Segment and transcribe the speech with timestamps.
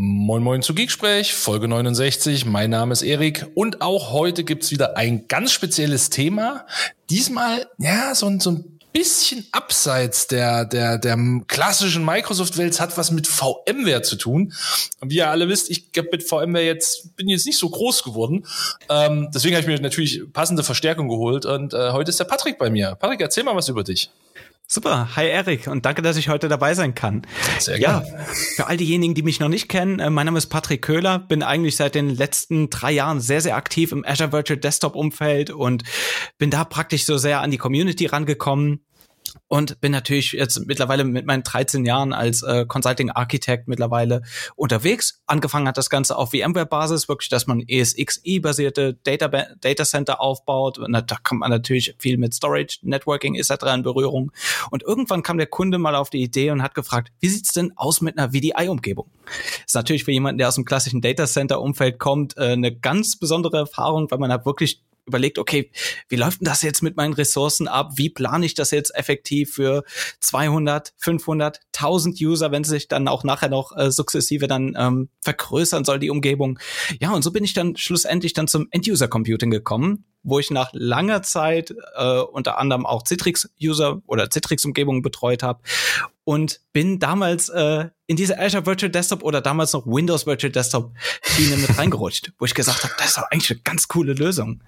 [0.00, 2.44] Moin Moin zu Geeksprech, Folge 69.
[2.44, 6.66] Mein Name ist Erik und auch heute gibt's wieder ein ganz spezielles Thema.
[7.10, 13.10] Diesmal, ja, so, ein so ein bisschen abseits der, der, der klassischen Microsoft-Welt hat was
[13.10, 14.52] mit VMware zu tun.
[15.00, 18.46] Und wie ihr alle wisst, ich mit VMware jetzt, bin jetzt nicht so groß geworden.
[18.88, 22.56] Ähm, deswegen habe ich mir natürlich passende Verstärkung geholt und äh, heute ist der Patrick
[22.56, 22.94] bei mir.
[22.94, 24.10] Patrick, erzähl mal was über dich.
[24.70, 27.22] Super, hi Erik und danke, dass ich heute dabei sein kann.
[27.58, 28.06] Sehr gerne.
[28.06, 28.18] Ja,
[28.54, 31.42] für all diejenigen, die mich noch nicht kennen, äh, mein Name ist Patrick Köhler, bin
[31.42, 35.84] eigentlich seit den letzten drei Jahren sehr, sehr aktiv im Azure Virtual Desktop Umfeld und
[36.36, 38.80] bin da praktisch so sehr an die Community rangekommen
[39.48, 44.22] und bin natürlich jetzt mittlerweile mit meinen 13 Jahren als äh, Consulting Architect mittlerweile
[44.56, 45.22] unterwegs.
[45.26, 50.78] Angefangen hat das Ganze auf VMware-Basis, wirklich, dass man ESXi-basierte Data, Data Center aufbaut.
[50.78, 53.50] Und da kommt man natürlich viel mit Storage, Networking etc.
[53.74, 54.32] in Berührung.
[54.70, 57.72] Und irgendwann kam der Kunde mal auf die Idee und hat gefragt, wie sieht's denn
[57.76, 59.10] aus mit einer VDI-Umgebung?
[59.66, 63.58] Ist natürlich für jemanden, der aus dem klassischen Data Center-Umfeld kommt, äh, eine ganz besondere
[63.58, 65.70] Erfahrung, weil man hat wirklich überlegt, okay,
[66.08, 67.92] wie läuft denn das jetzt mit meinen Ressourcen ab?
[67.96, 69.82] Wie plane ich das jetzt effektiv für
[70.20, 75.84] 200, 500, 1000 User, wenn sich dann auch nachher noch äh, sukzessive dann ähm, vergrößern
[75.84, 76.58] soll, die Umgebung?
[77.00, 81.22] Ja, und so bin ich dann schlussendlich dann zum End-User-Computing gekommen, wo ich nach langer
[81.22, 85.60] Zeit äh, unter anderem auch Citrix-User oder Citrix-Umgebungen betreut habe
[86.28, 90.92] und bin damals äh, in diese Azure Virtual Desktop oder damals noch Windows Virtual Desktop
[91.22, 94.62] Schiene mit reingerutscht, wo ich gesagt habe, das ist doch eigentlich eine ganz coole Lösung.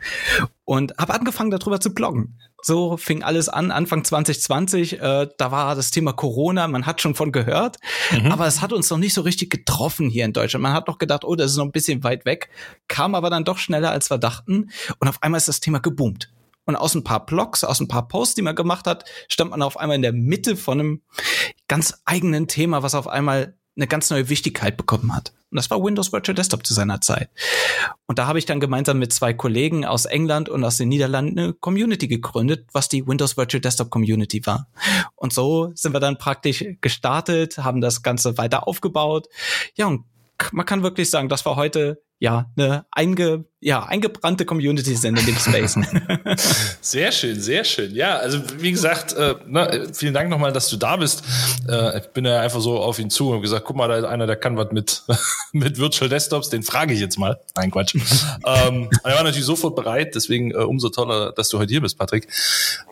[0.64, 2.40] Und habe angefangen darüber zu bloggen.
[2.62, 5.02] So fing alles an, Anfang 2020.
[5.02, 7.76] Äh, da war das Thema Corona, man hat schon von gehört,
[8.10, 8.32] mhm.
[8.32, 10.62] aber es hat uns noch nicht so richtig getroffen hier in Deutschland.
[10.62, 12.48] Man hat noch gedacht, oh, das ist noch ein bisschen weit weg,
[12.88, 14.70] kam aber dann doch schneller, als wir dachten.
[14.98, 16.30] Und auf einmal ist das Thema geboomt.
[16.66, 19.62] Und aus ein paar Blogs, aus ein paar Posts, die man gemacht hat, stand man
[19.62, 21.02] auf einmal in der Mitte von einem
[21.68, 25.32] ganz eigenen Thema, was auf einmal eine ganz neue Wichtigkeit bekommen hat.
[25.50, 27.30] Und das war Windows Virtual Desktop zu seiner Zeit.
[28.06, 31.38] Und da habe ich dann gemeinsam mit zwei Kollegen aus England und aus den Niederlanden
[31.38, 34.68] eine Community gegründet, was die Windows Virtual Desktop Community war.
[35.16, 39.28] Und so sind wir dann praktisch gestartet, haben das Ganze weiter aufgebaut.
[39.74, 40.04] Ja, und
[40.52, 45.26] man kann wirklich sagen, das war heute ja eine einge ja, eingebrannte Community sind in
[45.26, 45.78] dem Space.
[46.80, 47.94] sehr schön, sehr schön.
[47.94, 51.22] Ja, also wie gesagt, äh, na, vielen Dank nochmal, dass du da bist.
[51.68, 54.04] Äh, ich bin ja einfach so auf ihn zu und gesagt, guck mal, da ist
[54.04, 55.02] einer, der kann was mit,
[55.52, 57.38] mit Virtual Desktops, den frage ich jetzt mal.
[57.54, 57.96] Nein, Quatsch.
[58.46, 61.98] ähm, er war natürlich sofort bereit, deswegen äh, umso toller, dass du heute hier bist,
[61.98, 62.28] Patrick.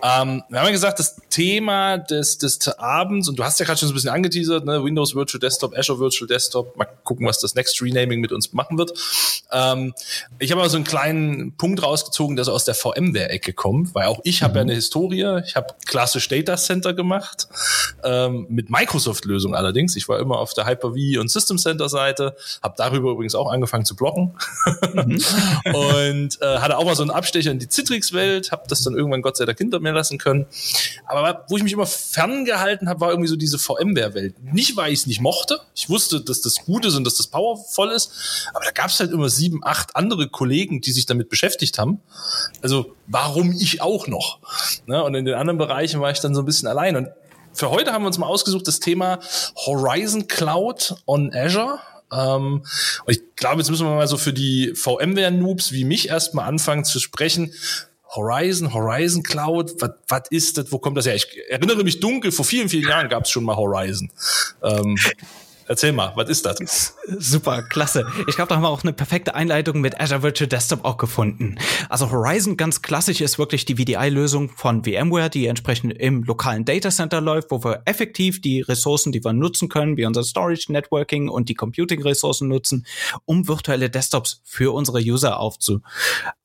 [0.02, 3.78] Ähm, wir haben ja gesagt, das Thema des, des Abends, und du hast ja gerade
[3.78, 4.84] schon so ein bisschen angeteasert, ne?
[4.84, 8.76] Windows Virtual Desktop, Azure Virtual Desktop, mal gucken, was das Next Renaming mit uns machen
[8.76, 8.92] wird.
[9.50, 9.94] Ähm,
[10.38, 13.94] ich habe habe mal so einen kleinen Punkt rausgezogen, der so aus der VMware-Ecke kommt,
[13.94, 14.56] weil auch ich habe mhm.
[14.56, 15.40] ja eine Historie.
[15.46, 17.48] Ich habe klassisch Data Center gemacht,
[18.04, 19.96] ähm, mit Microsoft-Lösung allerdings.
[19.96, 23.94] Ich war immer auf der Hyper-V und System Center-Seite, habe darüber übrigens auch angefangen zu
[23.94, 24.34] blocken
[24.94, 25.20] mhm.
[25.74, 29.22] und äh, hatte auch mal so einen Abstecher in die Citrix-Welt, habe das dann irgendwann
[29.22, 30.46] Gott sei Dank hinter mir lassen können.
[31.06, 34.34] Aber wo ich mich immer ferngehalten habe, war irgendwie so diese VMware-Welt.
[34.52, 35.60] Nicht, weil ich es nicht mochte.
[35.74, 38.10] Ich wusste, dass das gut ist und dass das powervoll ist,
[38.54, 41.78] aber da gab es halt immer sieben, acht andere Kollegen, Kollegen, die sich damit beschäftigt
[41.78, 42.00] haben.
[42.62, 44.38] Also warum ich auch noch?
[44.86, 45.02] Ne?
[45.04, 46.96] Und in den anderen Bereichen war ich dann so ein bisschen allein.
[46.96, 47.08] Und
[47.52, 49.18] für heute haben wir uns mal ausgesucht das Thema
[49.66, 51.80] Horizon Cloud on Azure.
[52.10, 52.64] Ähm,
[53.04, 56.84] und ich glaube, jetzt müssen wir mal so für die VMware-Noobs wie mich erstmal anfangen
[56.84, 57.52] zu sprechen.
[58.14, 59.74] Horizon, Horizon Cloud,
[60.08, 61.14] was ist das, wo kommt das her?
[61.14, 64.10] Ich erinnere mich dunkel, vor vielen, vielen Jahren gab es schon mal Horizon.
[64.62, 64.96] Ähm,
[65.68, 66.96] Erzähl mal, was ist das?
[67.18, 68.06] Super, klasse.
[68.26, 71.56] Ich glaube, da haben wir auch eine perfekte Einleitung mit Azure Virtual Desktop auch gefunden.
[71.90, 76.90] Also Horizon ganz klassisch ist wirklich die VDI-Lösung von VMware, die entsprechend im lokalen Data
[76.90, 81.28] Center läuft, wo wir effektiv die Ressourcen, die wir nutzen können, wie unser Storage, Networking
[81.28, 82.86] und die Computing-Ressourcen nutzen,
[83.26, 85.82] um virtuelle Desktops für unsere User aufzu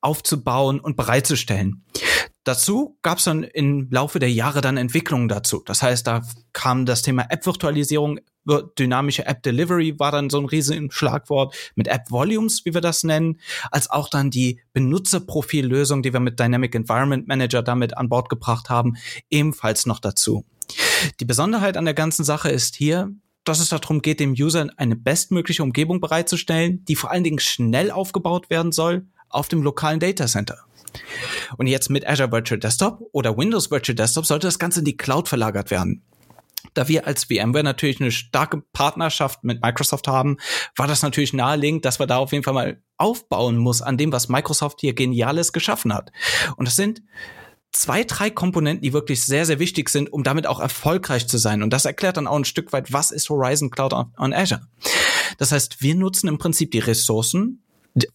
[0.01, 1.83] aufzubauen und bereitzustellen.
[2.43, 5.63] Dazu gab es dann im Laufe der Jahre dann Entwicklungen dazu.
[5.65, 11.55] Das heißt, da kam das Thema App-Virtualisierung, dynamische App-Delivery war dann so ein riesen Schlagwort
[11.75, 13.39] mit App-Volumes, wie wir das nennen,
[13.71, 18.69] als auch dann die Benutzerprofillösung, die wir mit Dynamic Environment Manager damit an Bord gebracht
[18.69, 18.95] haben,
[19.29, 20.45] ebenfalls noch dazu.
[21.19, 23.11] Die Besonderheit an der ganzen Sache ist hier,
[23.43, 27.91] dass es darum geht, dem User eine bestmögliche Umgebung bereitzustellen, die vor allen Dingen schnell
[27.91, 30.59] aufgebaut werden soll auf dem lokalen Data Center.
[31.57, 34.97] Und jetzt mit Azure Virtual Desktop oder Windows Virtual Desktop sollte das Ganze in die
[34.97, 36.03] Cloud verlagert werden.
[36.73, 40.37] Da wir als VMware natürlich eine starke Partnerschaft mit Microsoft haben,
[40.75, 44.11] war das natürlich naheliegend, dass wir da auf jeden Fall mal aufbauen muss an dem,
[44.11, 46.11] was Microsoft hier Geniales geschaffen hat.
[46.55, 47.01] Und das sind
[47.73, 51.63] zwei, drei Komponenten, die wirklich sehr, sehr wichtig sind, um damit auch erfolgreich zu sein.
[51.63, 54.61] Und das erklärt dann auch ein Stück weit, was ist Horizon Cloud on, Azure.
[55.37, 57.62] Das heißt, wir nutzen im Prinzip die Ressourcen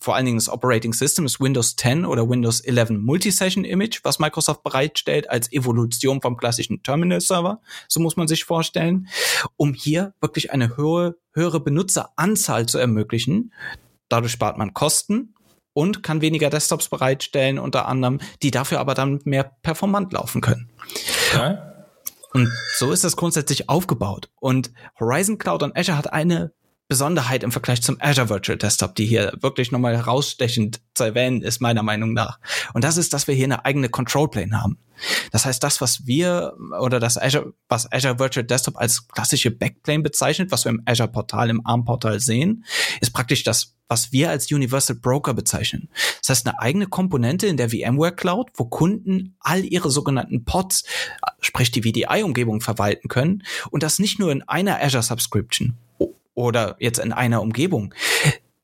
[0.01, 4.19] vor allen Dingen das Operating System ist Windows 10 oder Windows 11 Multisession Image, was
[4.19, 7.61] Microsoft bereitstellt als Evolution vom klassischen Terminal Server.
[7.87, 9.09] So muss man sich vorstellen,
[9.57, 13.53] um hier wirklich eine höhere, höhere Benutzeranzahl zu ermöglichen.
[14.09, 15.35] Dadurch spart man Kosten
[15.75, 20.71] und kann weniger Desktops bereitstellen, unter anderem, die dafür aber dann mehr performant laufen können.
[21.35, 21.87] Ja.
[22.33, 24.29] Und so ist das grundsätzlich aufgebaut.
[24.41, 26.53] Und Horizon Cloud und Azure hat eine
[26.89, 31.61] Besonderheit im Vergleich zum Azure Virtual Desktop, die hier wirklich nochmal herausstechend zu erwähnen ist,
[31.61, 32.41] meiner Meinung nach.
[32.73, 34.79] Und das ist, dass wir hier eine eigene Control Plane haben.
[35.31, 40.03] Das heißt, das, was wir oder das Azure, was Azure Virtual Desktop als klassische Backplane
[40.03, 42.65] bezeichnet, was wir im Azure Portal, im ARM Portal sehen,
[43.01, 45.89] ist praktisch das, was wir als Universal Broker bezeichnen.
[46.21, 50.85] Das heißt, eine eigene Komponente in der VMware Cloud, wo Kunden all ihre sogenannten Pods,
[51.41, 55.77] sprich die VDI-Umgebung verwalten können und das nicht nur in einer Azure Subscription
[56.39, 57.93] oder jetzt in einer Umgebung.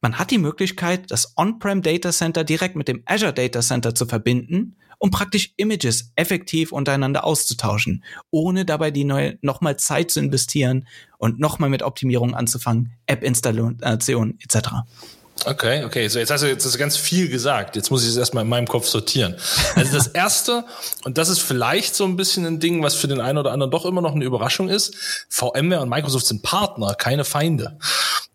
[0.00, 4.06] Man hat die Möglichkeit, das On-Prem Data Center direkt mit dem Azure Data Center zu
[4.06, 10.86] verbinden, um praktisch Images effektiv untereinander auszutauschen, ohne dabei die neue nochmal Zeit zu investieren
[11.18, 14.68] und nochmal mit Optimierung anzufangen, App-Installation etc.
[15.46, 16.08] Okay, okay.
[16.08, 17.76] So, jetzt hast du jetzt hast du ganz viel gesagt.
[17.76, 19.36] Jetzt muss ich es erstmal in meinem Kopf sortieren.
[19.74, 20.64] Also das erste,
[21.04, 23.70] und das ist vielleicht so ein bisschen ein Ding, was für den einen oder anderen
[23.70, 24.94] doch immer noch eine Überraschung ist.
[25.28, 27.78] VMware und Microsoft sind Partner, keine Feinde.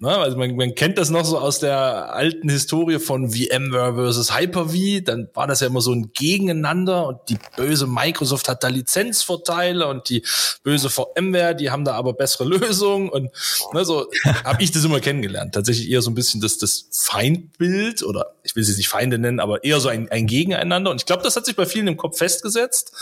[0.02, 4.34] Na, also man, man kennt das noch so aus der alten Historie von VMware versus
[4.34, 5.04] Hyper-V.
[5.04, 9.88] Dann war das ja immer so ein Gegeneinander und die böse Microsoft hat da Lizenzvorteile
[9.88, 10.24] und die
[10.64, 13.30] böse VMware, die haben da aber bessere Lösungen und
[13.74, 14.08] ne, so
[14.46, 15.54] habe ich das immer kennengelernt.
[15.54, 19.40] Tatsächlich eher so ein bisschen das, das Feindbild oder ich will sie nicht Feinde nennen,
[19.40, 20.90] aber eher so ein, ein Gegeneinander.
[20.90, 22.94] Und ich glaube, das hat sich bei vielen im Kopf festgesetzt.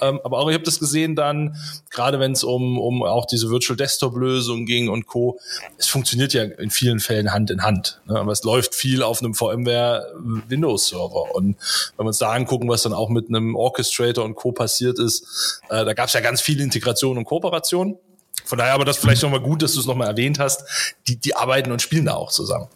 [0.00, 1.56] Ähm, aber auch ich habe das gesehen dann,
[1.90, 5.38] gerade wenn es um, um auch diese Virtual Desktop-Lösung ging und Co.
[5.76, 8.00] Es funktioniert ja in vielen Fällen Hand in Hand.
[8.06, 8.18] Ne?
[8.18, 10.14] Aber es läuft viel auf einem VMware
[10.48, 11.34] Windows Server.
[11.34, 11.56] Und
[11.96, 14.52] wenn wir uns da angucken, was dann auch mit einem Orchestrator und Co.
[14.52, 17.98] passiert ist, äh, da gab es ja ganz viel Integration und Kooperation.
[18.44, 20.62] Von daher aber das vielleicht nochmal gut, dass du es nochmal erwähnt hast.
[21.08, 22.68] Die, die arbeiten und spielen da auch zusammen.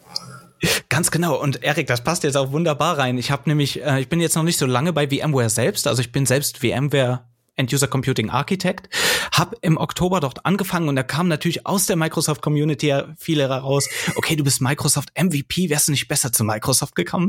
[0.89, 1.41] Ganz genau.
[1.41, 3.19] Und Erik, das passt jetzt auch wunderbar rein.
[3.19, 5.87] Ich habe nämlich, äh, ich bin jetzt noch nicht so lange bei VMware selbst.
[5.87, 7.25] Also ich bin selbst VMware
[7.61, 8.89] End-User Computing Architect,
[9.33, 13.89] habe im Oktober dort angefangen und da kam natürlich aus der Microsoft Community viele heraus,
[14.17, 17.29] okay, du bist Microsoft MVP, wärst du nicht besser zu Microsoft gekommen?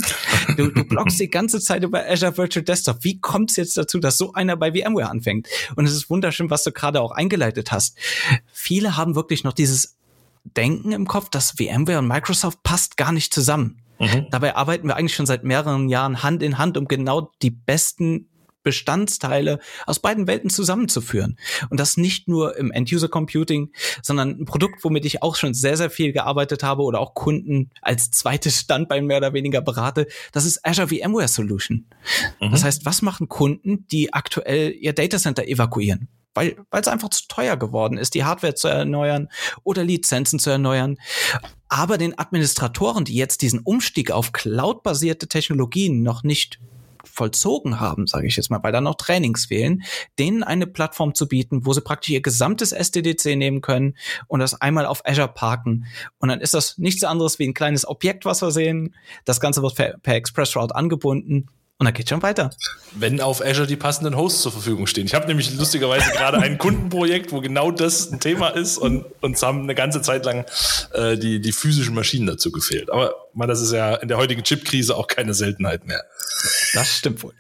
[0.56, 3.04] Du, du bloggst die ganze Zeit über Azure Virtual Desktop.
[3.04, 5.48] Wie kommt es jetzt dazu, dass so einer bei VMware anfängt?
[5.76, 7.98] Und es ist wunderschön, was du gerade auch eingeleitet hast.
[8.52, 9.98] Viele haben wirklich noch dieses
[10.44, 13.82] Denken im Kopf, dass VMware und Microsoft passt gar nicht zusammen.
[14.00, 14.28] Mhm.
[14.32, 18.28] Dabei arbeiten wir eigentlich schon seit mehreren Jahren Hand in Hand, um genau die besten
[18.64, 21.38] Bestandteile aus beiden Welten zusammenzuführen.
[21.70, 23.72] Und das nicht nur im End-User Computing,
[24.02, 27.72] sondern ein Produkt, womit ich auch schon sehr, sehr viel gearbeitet habe oder auch Kunden
[27.82, 30.08] als zweites Standbein mehr oder weniger berate.
[30.32, 31.88] Das ist Azure VMware Solution.
[32.40, 32.52] Mhm.
[32.52, 36.08] Das heißt, was machen Kunden, die aktuell ihr Datacenter evakuieren?
[36.34, 39.30] Weil es einfach zu teuer geworden ist, die Hardware zu erneuern
[39.64, 40.98] oder Lizenzen zu erneuern.
[41.70, 46.60] Aber den Administratoren, die jetzt diesen Umstieg auf cloud-basierte Technologien noch nicht
[47.04, 49.84] vollzogen haben, sage ich jetzt mal, weil da noch Trainings fehlen,
[50.18, 53.98] denen eine Plattform zu bieten, wo sie praktisch ihr gesamtes SDDC nehmen können
[54.28, 55.86] und das einmal auf Azure parken.
[56.20, 58.96] Und dann ist das nichts anderes wie ein kleines Objekt, was wir sehen.
[59.26, 61.50] Das Ganze wird per, per Express angebunden
[61.82, 62.52] und dann geht schon weiter.
[62.92, 65.08] Wenn auf Azure die passenden Hosts zur Verfügung stehen.
[65.08, 69.42] Ich habe nämlich lustigerweise gerade ein Kundenprojekt, wo genau das ein Thema ist und uns
[69.42, 70.46] haben eine ganze Zeit lang
[70.94, 72.92] äh, die, die physischen Maschinen dazu gefehlt.
[72.92, 76.04] Aber man, das ist ja in der heutigen Chip-Krise auch keine Seltenheit mehr.
[76.74, 77.34] Das stimmt wohl.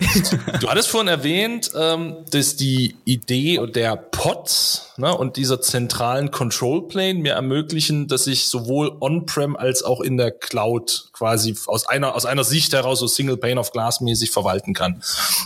[0.60, 6.88] Du hattest vorhin erwähnt, ähm, dass die Idee der Pods ne, und dieser zentralen Control
[6.88, 12.15] Plane mir ermöglichen, dass ich sowohl on-prem als auch in der Cloud quasi aus einer,
[12.15, 15.01] aus einer Sicht heraus so Single Pane of Glass mäßig verwalten kann.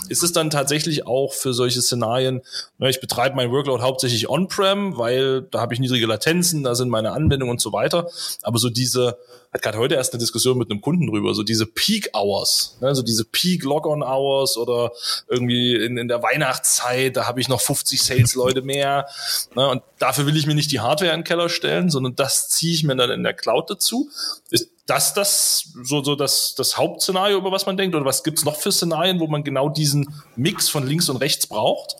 [0.08, 2.42] Ist es dann tatsächlich auch für solche Szenarien,
[2.78, 6.88] ne, ich betreibe mein Workload hauptsächlich on-prem, weil da habe ich niedrige Latenzen, da sind
[6.88, 8.08] meine Anwendungen und so weiter.
[8.42, 9.16] Aber so diese
[9.52, 12.94] hat gerade heute erst eine Diskussion mit einem Kunden drüber, so diese Peak Hours, ne,
[12.94, 14.92] so diese Peak Log-on Hours oder
[15.28, 19.06] irgendwie in, in der Weihnachtszeit, da habe ich noch 50 Sales-Leute mehr.
[19.54, 22.48] Ne, und dafür will ich mir nicht die Hardware in den Keller stellen, sondern das
[22.48, 24.10] ziehe ich mir dann in der Cloud dazu.
[24.50, 27.94] Ist das das so, so das, das Hauptszenario, über was man denkt?
[27.96, 31.46] Oder was gibt's noch für Szenarien, wo man genau diesen Mix von links und rechts
[31.46, 31.96] braucht?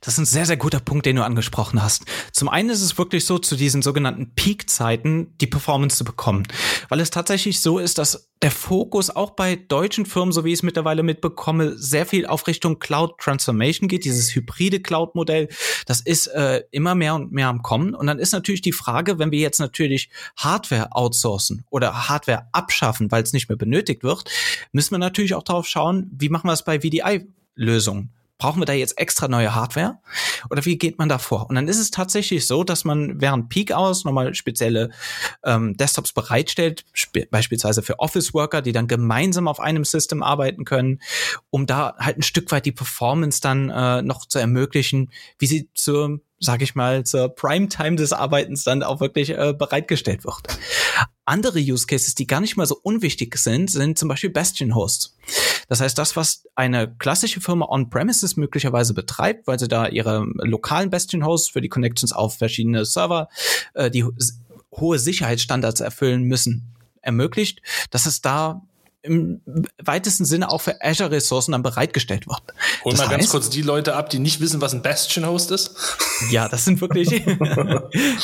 [0.00, 2.04] Das ist ein sehr, sehr guter Punkt, den du angesprochen hast.
[2.32, 6.44] Zum einen ist es wirklich so, zu diesen sogenannten Peak-Zeiten die Performance zu bekommen.
[6.88, 10.60] weil es tatsächlich so ist, dass der Fokus auch bei deutschen Firmen, so wie ich
[10.60, 15.48] es mittlerweile mitbekomme, sehr viel auf Richtung Cloud Transformation geht, dieses hybride Cloud-Modell.
[15.86, 17.94] Das ist äh, immer mehr und mehr am Kommen.
[17.94, 23.10] Und dann ist natürlich die Frage, wenn wir jetzt natürlich Hardware outsourcen oder Hardware abschaffen,
[23.10, 24.24] weil es nicht mehr benötigt wird,
[24.72, 28.72] müssen wir natürlich auch darauf schauen, wie machen wir es bei VDI-Lösungen brauchen wir da
[28.72, 29.98] jetzt extra neue Hardware?
[30.50, 31.48] Oder wie geht man da vor?
[31.48, 34.90] Und dann ist es tatsächlich so, dass man während Peak Hours nochmal spezielle
[35.44, 36.84] ähm, Desktops bereitstellt,
[37.30, 41.00] beispielsweise für Office-Worker, die dann gemeinsam auf einem System arbeiten können,
[41.50, 45.68] um da halt ein Stück weit die Performance dann äh, noch zu ermöglichen, wie sie
[45.74, 50.58] zur sag ich mal, zur Primetime des Arbeitens dann auch wirklich äh, bereitgestellt wird.
[51.26, 55.16] Andere Use Cases, die gar nicht mal so unwichtig sind, sind zum Beispiel Bastion Hosts.
[55.68, 60.90] Das heißt, das, was eine klassische Firma on-premises möglicherweise betreibt, weil sie da ihre lokalen
[60.90, 63.28] Bastion Hosts für die Connections auf verschiedene Server,
[63.74, 64.04] äh, die
[64.72, 68.62] hohe Sicherheitsstandards erfüllen müssen, ermöglicht, dass es da
[69.02, 69.40] im
[69.82, 72.42] weitesten Sinne auch für Azure-Ressourcen dann bereitgestellt wird.
[72.84, 75.76] Hol mal ganz kurz die Leute ab, die nicht wissen, was ein Bastion-Host ist.
[76.30, 77.08] Ja, das sind wirklich,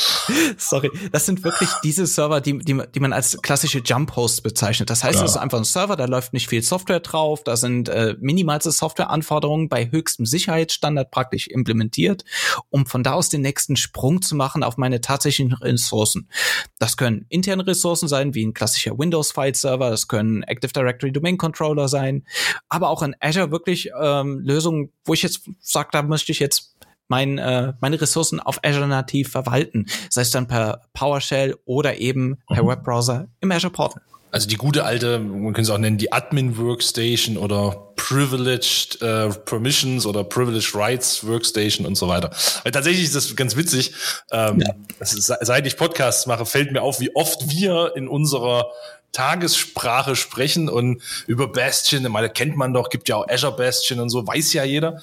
[0.57, 4.91] sorry, das sind wirklich diese Server, die, die, die man als klassische Jump-Hosts bezeichnet.
[4.91, 5.25] Das heißt, es ja.
[5.25, 9.67] ist einfach ein Server, da läuft nicht viel Software drauf, da sind äh, minimalste Softwareanforderungen
[9.67, 12.23] bei höchstem Sicherheitsstandard praktisch implementiert,
[12.69, 16.29] um von da aus den nächsten Sprung zu machen auf meine tatsächlichen Ressourcen.
[16.77, 21.37] Das können interne Ressourcen sein, wie ein klassischer Windows-File-Server, das können Active Active Directory Domain
[21.37, 22.23] Controller sein,
[22.69, 26.75] aber auch in Azure wirklich ähm, Lösungen, wo ich jetzt sage, da möchte ich jetzt
[27.07, 32.39] mein, äh, meine Ressourcen auf Azure nativ verwalten, sei es dann per PowerShell oder eben
[32.47, 32.67] per mhm.
[32.67, 34.01] Webbrowser im Azure Portal.
[34.29, 39.29] Also die gute alte, man könnte es auch nennen, die Admin Workstation oder Privileged äh,
[39.29, 42.31] Permissions oder Privileged Rights Workstation und so weiter.
[42.63, 43.93] Weil tatsächlich ist das ganz witzig.
[44.31, 44.73] Ähm, ja.
[44.99, 48.69] ist, seit ich Podcasts mache, fällt mir auf, wie oft wir in unserer
[49.11, 53.99] Tagessprache sprechen und über Bastion, ich meine, kennt man doch, gibt ja auch Azure Bastion
[53.99, 55.01] und so, weiß ja jeder.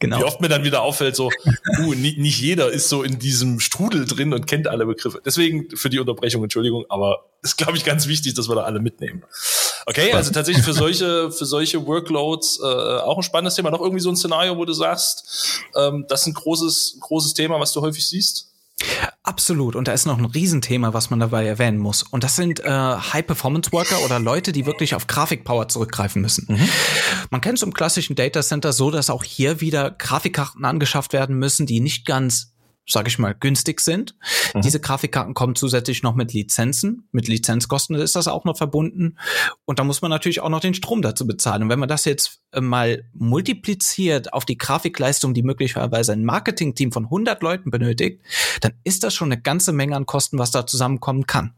[0.00, 0.18] Genau.
[0.18, 1.30] Wie oft mir dann wieder auffällt, so,
[1.78, 5.22] uh, nicht, nicht jeder ist so in diesem Strudel drin und kennt alle Begriffe.
[5.24, 8.80] Deswegen für die Unterbrechung, Entschuldigung, aber ist, glaube ich, ganz wichtig, dass wir da alle
[8.80, 9.22] mitnehmen.
[9.86, 13.70] Okay, also tatsächlich für solche, für solche Workloads äh, auch ein spannendes Thema.
[13.70, 17.60] Noch irgendwie so ein Szenario, wo du sagst, ähm, das ist ein großes, großes Thema,
[17.60, 18.53] was du häufig siehst?
[19.22, 19.74] Absolut.
[19.74, 22.02] Und da ist noch ein Riesenthema, was man dabei erwähnen muss.
[22.02, 26.46] Und das sind äh, High-Performance-Worker oder Leute, die wirklich auf Grafikpower zurückgreifen müssen.
[26.48, 26.68] Mhm.
[27.30, 31.38] Man kennt es im klassischen Data Center so, dass auch hier wieder Grafikkarten angeschafft werden
[31.38, 32.53] müssen, die nicht ganz
[32.86, 34.14] sage ich mal, günstig sind.
[34.52, 34.60] Mhm.
[34.60, 37.08] Diese Grafikkarten kommen zusätzlich noch mit Lizenzen.
[37.12, 39.16] Mit Lizenzkosten ist das auch noch verbunden.
[39.64, 41.62] Und da muss man natürlich auch noch den Strom dazu bezahlen.
[41.62, 46.92] Und wenn man das jetzt äh, mal multipliziert auf die Grafikleistung, die möglicherweise ein Marketingteam
[46.92, 48.22] von 100 Leuten benötigt,
[48.60, 51.54] dann ist das schon eine ganze Menge an Kosten, was da zusammenkommen kann.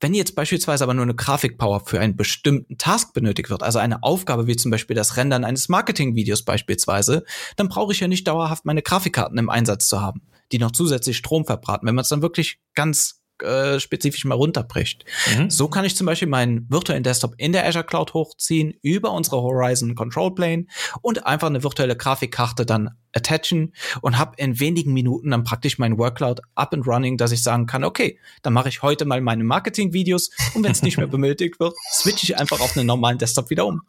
[0.00, 4.02] Wenn jetzt beispielsweise aber nur eine Grafikpower für einen bestimmten Task benötigt wird, also eine
[4.04, 7.24] Aufgabe wie zum Beispiel das Rendern eines Marketingvideos beispielsweise,
[7.56, 10.22] dann brauche ich ja nicht dauerhaft meine Grafikkarten im Einsatz zu haben
[10.52, 11.86] die noch zusätzlich Strom verbraten.
[11.86, 15.04] Wenn man es dann wirklich ganz äh, spezifisch mal runterbricht.
[15.36, 15.50] Mhm.
[15.50, 19.42] So kann ich zum Beispiel meinen virtuellen Desktop in der Azure Cloud hochziehen über unsere
[19.42, 20.66] Horizon Control Plane
[21.02, 25.98] und einfach eine virtuelle Grafikkarte dann attachen und habe in wenigen Minuten dann praktisch mein
[25.98, 29.44] Workload up and running, dass ich sagen kann, okay, dann mache ich heute mal meine
[29.44, 33.50] Marketing-Videos und wenn es nicht mehr benötigt wird, switche ich einfach auf einen normalen Desktop
[33.50, 33.82] wieder um.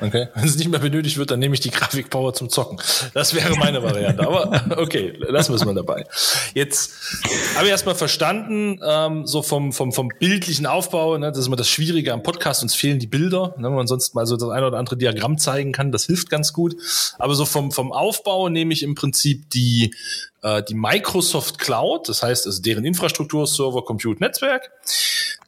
[0.00, 0.28] Okay.
[0.34, 2.78] Wenn es nicht mehr benötigt wird, dann nehme ich die Grafikpower zum Zocken.
[3.14, 4.26] Das wäre meine Variante.
[4.26, 6.04] Aber okay, lassen wir es mal dabei.
[6.54, 6.92] Jetzt
[7.54, 11.56] habe ich erstmal verstanden, ähm, so vom, vom, vom bildlichen Aufbau, ne, das ist immer
[11.56, 13.54] das Schwierige am Podcast, uns fehlen die Bilder.
[13.56, 16.30] Ne, wenn man sonst mal so das eine oder andere Diagramm zeigen kann, das hilft
[16.30, 16.76] ganz gut.
[17.18, 19.94] Aber so vom, vom Aufbau nehme ich im Prinzip die,
[20.42, 24.70] äh, die Microsoft Cloud, das heißt, also deren Infrastruktur, Server, Compute, Netzwerk.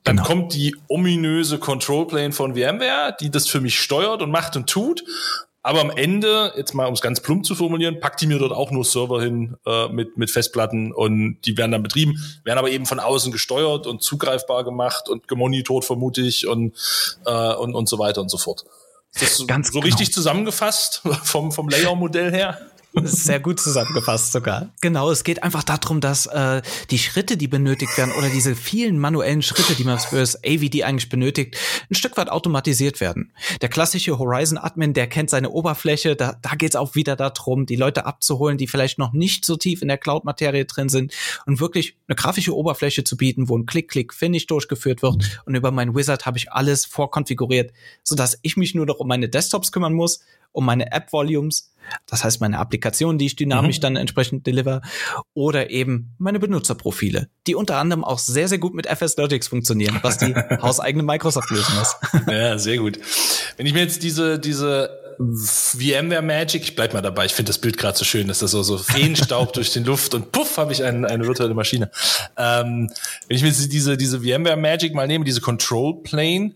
[0.05, 0.29] Dann genau.
[0.29, 4.69] kommt die ominöse Control Plane von VMware, die das für mich steuert und macht und
[4.69, 5.05] tut.
[5.67, 8.53] Aber am Ende, jetzt mal um es ganz plump zu formulieren, packt die mir dort
[8.53, 12.71] auch nur Server hin äh, mit, mit Festplatten und die werden dann betrieben, werden aber
[12.71, 16.77] eben von außen gesteuert und zugreifbar gemacht und gemonitort, vermute ich, und,
[17.25, 18.67] äh, und, und so weiter und so fort.
[19.15, 19.87] Ist das ganz so genau.
[19.87, 22.61] richtig zusammengefasst vom, vom Layer-Modell her?
[23.03, 24.73] Sehr gut zusammengefasst sogar.
[24.81, 28.99] Genau, es geht einfach darum, dass äh, die Schritte, die benötigt werden, oder diese vielen
[28.99, 31.57] manuellen Schritte, die man für das AVD eigentlich benötigt,
[31.91, 33.33] ein Stück weit automatisiert werden.
[33.63, 37.77] Der klassische Horizon-Admin, der kennt seine Oberfläche, da, da geht es auch wieder darum, die
[37.77, 41.13] Leute abzuholen, die vielleicht noch nicht so tief in der Cloud-Materie drin sind
[41.47, 45.43] und wirklich eine grafische Oberfläche zu bieten, wo ein Klick-Klick-Finish durchgeführt wird.
[45.47, 47.73] Und über mein Wizard habe ich alles vorkonfiguriert,
[48.05, 50.21] sodass ich mich nur noch um meine Desktops kümmern muss
[50.55, 51.75] um meine App-Volumes
[52.07, 53.83] das heißt, meine Applikationen, die ich dynamisch mhm.
[53.83, 54.83] dann entsprechend deliver
[55.35, 59.99] oder eben meine Benutzerprofile, die unter anderem auch sehr, sehr gut mit FS Logics funktionieren,
[60.03, 61.97] was die hauseigene Microsoft lösen muss.
[62.35, 62.99] Ja, sehr gut.
[63.57, 67.59] Wenn ich mir jetzt diese, diese VMware Magic, ich bleib mal dabei, ich finde das
[67.59, 70.73] Bild gerade so schön, dass das so, so Feenstaub durch den Luft und puff, habe
[70.73, 71.91] ich ein, eine virtuelle Maschine.
[72.37, 72.91] Ähm,
[73.29, 76.55] wenn ich mir diese, diese VMware Magic mal nehme, diese Control Plane,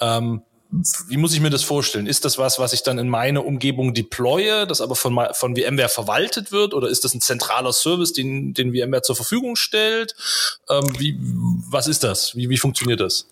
[0.00, 2.06] ähm, wie muss ich mir das vorstellen?
[2.06, 5.88] Ist das was, was ich dann in meine Umgebung deploye, das aber von, von VMware
[5.88, 6.74] verwaltet wird?
[6.74, 10.14] Oder ist das ein zentraler Service, den, den VMware zur Verfügung stellt?
[10.68, 11.18] Ähm, wie,
[11.70, 12.36] was ist das?
[12.36, 13.26] Wie, wie funktioniert das?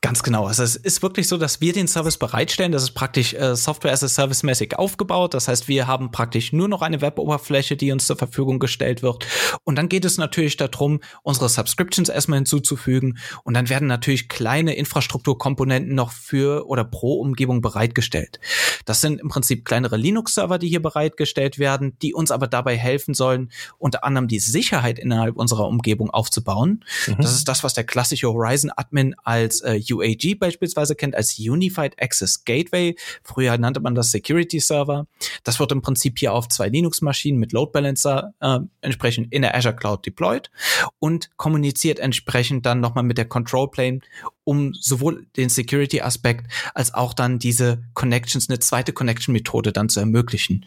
[0.00, 0.46] Ganz genau.
[0.46, 2.70] Also es ist wirklich so, dass wir den Service bereitstellen.
[2.70, 5.34] Das ist praktisch äh, Software as a Service mäßig aufgebaut.
[5.34, 9.26] Das heißt, wir haben praktisch nur noch eine Web-Oberfläche, die uns zur Verfügung gestellt wird.
[9.64, 13.18] Und dann geht es natürlich darum, unsere Subscriptions erstmal hinzuzufügen.
[13.42, 18.38] Und dann werden natürlich kleine Infrastrukturkomponenten noch für oder pro Umgebung bereitgestellt.
[18.84, 23.14] Das sind im Prinzip kleinere Linux-Server, die hier bereitgestellt werden, die uns aber dabei helfen
[23.14, 26.84] sollen, unter anderem die Sicherheit innerhalb unserer Umgebung aufzubauen.
[27.08, 27.16] Mhm.
[27.18, 32.44] Das ist das, was der klassische Horizon-Admin als äh, UAG beispielsweise kennt als Unified Access
[32.44, 32.96] Gateway.
[33.22, 35.06] Früher nannte man das Security Server.
[35.44, 39.54] Das wird im Prinzip hier auf zwei Linux-Maschinen mit Load Balancer äh, entsprechend in der
[39.54, 40.50] Azure Cloud deployed
[40.98, 44.00] und kommuniziert entsprechend dann nochmal mit der Control Plane,
[44.44, 50.66] um sowohl den Security-Aspekt als auch dann diese Connections, eine zweite Connection-Methode dann zu ermöglichen,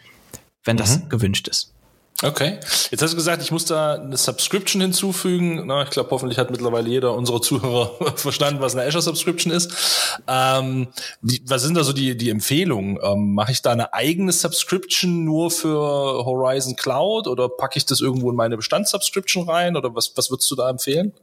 [0.64, 1.10] wenn das mhm.
[1.10, 1.74] gewünscht ist.
[2.24, 2.60] Okay.
[2.92, 5.64] Jetzt hast du gesagt, ich muss da eine Subscription hinzufügen.
[5.66, 9.72] Na, ich glaube, hoffentlich hat mittlerweile jeder unserer Zuhörer verstanden, was eine Azure Subscription ist.
[10.28, 10.90] Ähm,
[11.22, 13.00] wie, was sind da so die, die Empfehlungen?
[13.02, 15.80] Ähm, Mache ich da eine eigene Subscription nur für
[16.26, 19.76] Horizon Cloud oder packe ich das irgendwo in meine Bestandssubscription rein?
[19.76, 21.14] Oder was, was würdest du da empfehlen?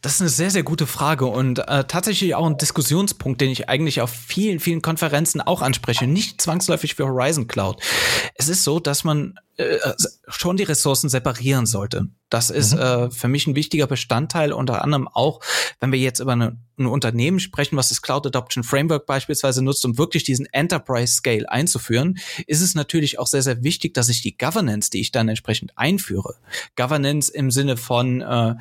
[0.00, 3.68] Das ist eine sehr, sehr gute Frage und äh, tatsächlich auch ein Diskussionspunkt, den ich
[3.68, 6.06] eigentlich auf vielen, vielen Konferenzen auch anspreche.
[6.06, 7.80] Nicht zwangsläufig für Horizon Cloud.
[8.34, 9.78] Es ist so, dass man äh,
[10.28, 12.06] schon die Ressourcen separieren sollte.
[12.30, 12.80] Das ist mhm.
[12.80, 15.40] äh, für mich ein wichtiger Bestandteil, unter anderem auch,
[15.80, 19.84] wenn wir jetzt über eine, ein Unternehmen sprechen, was das Cloud Adoption Framework beispielsweise nutzt,
[19.84, 24.22] um wirklich diesen Enterprise Scale einzuführen, ist es natürlich auch sehr, sehr wichtig, dass ich
[24.22, 26.36] die Governance, die ich dann entsprechend einführe,
[26.76, 28.54] Governance im Sinne von äh,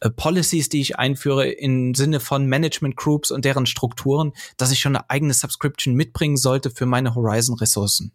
[0.00, 4.80] äh, Policies, die ich einführe, im Sinne von Management Groups und deren Strukturen, dass ich
[4.80, 8.12] schon eine eigene Subscription mitbringen sollte für meine Horizon-Ressourcen.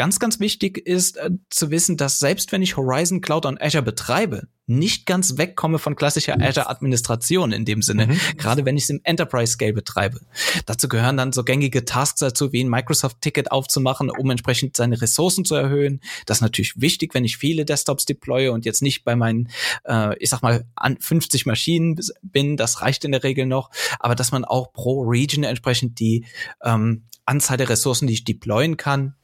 [0.00, 3.82] Ganz, ganz wichtig ist äh, zu wissen, dass selbst wenn ich Horizon Cloud on Azure
[3.82, 8.18] betreibe, nicht ganz wegkomme von klassischer Azure-Administration in dem Sinne, mhm.
[8.38, 10.22] gerade wenn ich es im Enterprise-Scale betreibe.
[10.64, 15.44] Dazu gehören dann so gängige Tasks dazu, wie ein Microsoft-Ticket aufzumachen, um entsprechend seine Ressourcen
[15.44, 16.00] zu erhöhen.
[16.24, 19.50] Das ist natürlich wichtig, wenn ich viele Desktops deploye und jetzt nicht bei meinen,
[19.84, 24.14] äh, ich sag mal, an 50 Maschinen bin, das reicht in der Regel noch, aber
[24.14, 26.24] dass man auch pro Region entsprechend die
[26.64, 29.14] ähm, Anzahl der Ressourcen, die ich deployen kann,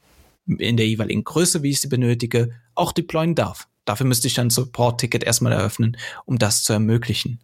[0.47, 3.67] in der jeweiligen Größe, wie ich sie benötige, auch deployen darf.
[3.85, 7.39] Dafür müsste ich dann Support-Ticket erstmal eröffnen, um das zu ermöglichen.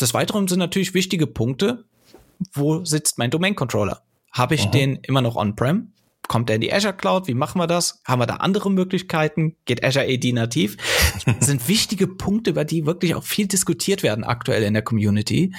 [0.00, 1.84] Des Weiteren sind natürlich wichtige Punkte,
[2.52, 4.02] wo sitzt mein Domain-Controller?
[4.32, 4.70] Habe ich Aha.
[4.70, 5.92] den immer noch on-prem?
[6.32, 7.28] Kommt er in die Azure Cloud?
[7.28, 8.00] Wie machen wir das?
[8.06, 9.54] Haben wir da andere Möglichkeiten?
[9.66, 10.78] Geht Azure AD nativ?
[11.26, 15.54] Das sind wichtige Punkte, über die wirklich auch viel diskutiert werden aktuell in der Community.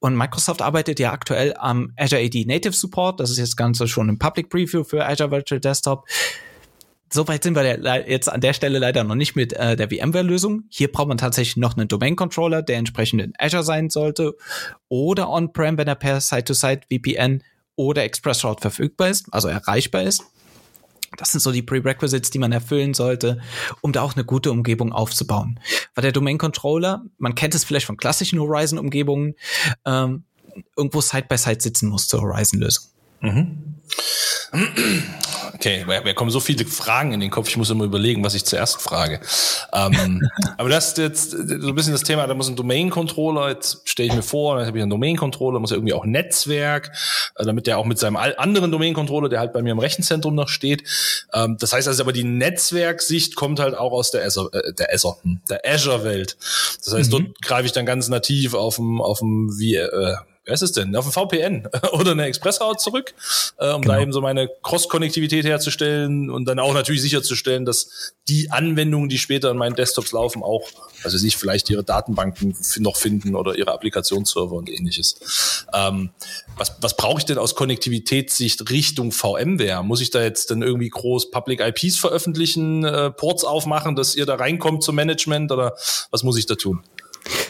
[0.00, 3.20] Und Microsoft arbeitet ja aktuell am Azure AD Native Support.
[3.20, 6.08] Das ist jetzt Ganze schon im Public Preview für Azure Virtual Desktop.
[7.12, 10.64] Soweit sind wir jetzt an der Stelle leider noch nicht mit äh, der VMware-Lösung.
[10.70, 14.34] Hier braucht man tatsächlich noch einen Domain-Controller, der entsprechend in Azure sein sollte
[14.88, 17.44] oder on-prem, wenn er per Site-to-Site VPN
[17.76, 20.24] oder ExpressRoute verfügbar ist, also erreichbar ist.
[21.16, 23.40] Das sind so die Prerequisites, die man erfüllen sollte,
[23.80, 25.60] um da auch eine gute Umgebung aufzubauen.
[25.94, 29.34] Weil der Domain Controller, man kennt es vielleicht von klassischen Horizon-Umgebungen,
[29.84, 30.24] ähm,
[30.76, 32.84] irgendwo Side-by-Side -side sitzen muss zur Horizon-Lösung.
[33.20, 33.75] Mhm.
[35.54, 38.44] Okay, mir kommen so viele Fragen in den Kopf, ich muss immer überlegen, was ich
[38.44, 39.20] zuerst frage.
[39.72, 40.22] Ähm,
[40.58, 44.08] aber das ist jetzt so ein bisschen das Thema, da muss ein Domain-Controller, jetzt stelle
[44.08, 46.92] ich mir vor, dann habe ich einen Domain-Controller, muss ja irgendwie auch Netzwerk,
[47.36, 50.48] äh, damit der auch mit seinem anderen Domain-Controller, der halt bei mir im Rechenzentrum noch
[50.48, 50.84] steht.
[51.32, 54.92] Ähm, das heißt also aber, die Netzwerksicht kommt halt auch aus der Azure, äh, der
[54.92, 56.36] Azure, hm, der Azure-Welt.
[56.84, 57.24] Das heißt, mhm.
[57.24, 60.16] dort greife ich dann ganz nativ auf dem, auf dem, wie, äh,
[60.46, 60.94] wer ist es denn?
[60.96, 63.14] Auf ein VPN oder eine Expressroute zurück,
[63.58, 63.94] äh, um genau.
[63.94, 69.18] da eben so meine Cross-Konnektivität herzustellen und dann auch natürlich sicherzustellen, dass die Anwendungen, die
[69.18, 70.68] später an meinen Desktops laufen, auch,
[71.02, 75.66] also sich vielleicht ihre Datenbanken noch finden oder ihre Applikationsserver und ähnliches.
[75.74, 76.10] Ähm,
[76.56, 79.82] was was brauche ich denn aus Konnektivitätssicht Richtung VMware?
[79.82, 84.26] Muss ich da jetzt dann irgendwie groß Public IPs veröffentlichen, äh, Ports aufmachen, dass ihr
[84.26, 85.76] da reinkommt zum Management oder
[86.10, 86.82] was muss ich da tun?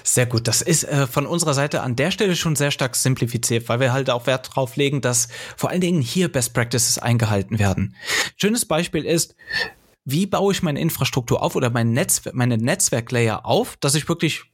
[0.07, 0.47] Sehr gut.
[0.47, 3.93] Das ist äh, von unserer Seite an der Stelle schon sehr stark simplifiziert, weil wir
[3.93, 7.97] halt auch Wert drauf legen, dass vor allen Dingen hier Best Practices eingehalten werden.
[8.37, 9.35] Schönes Beispiel ist,
[10.05, 14.45] wie baue ich meine Infrastruktur auf oder mein Netz, meine Netzwerklayer auf, dass ich wirklich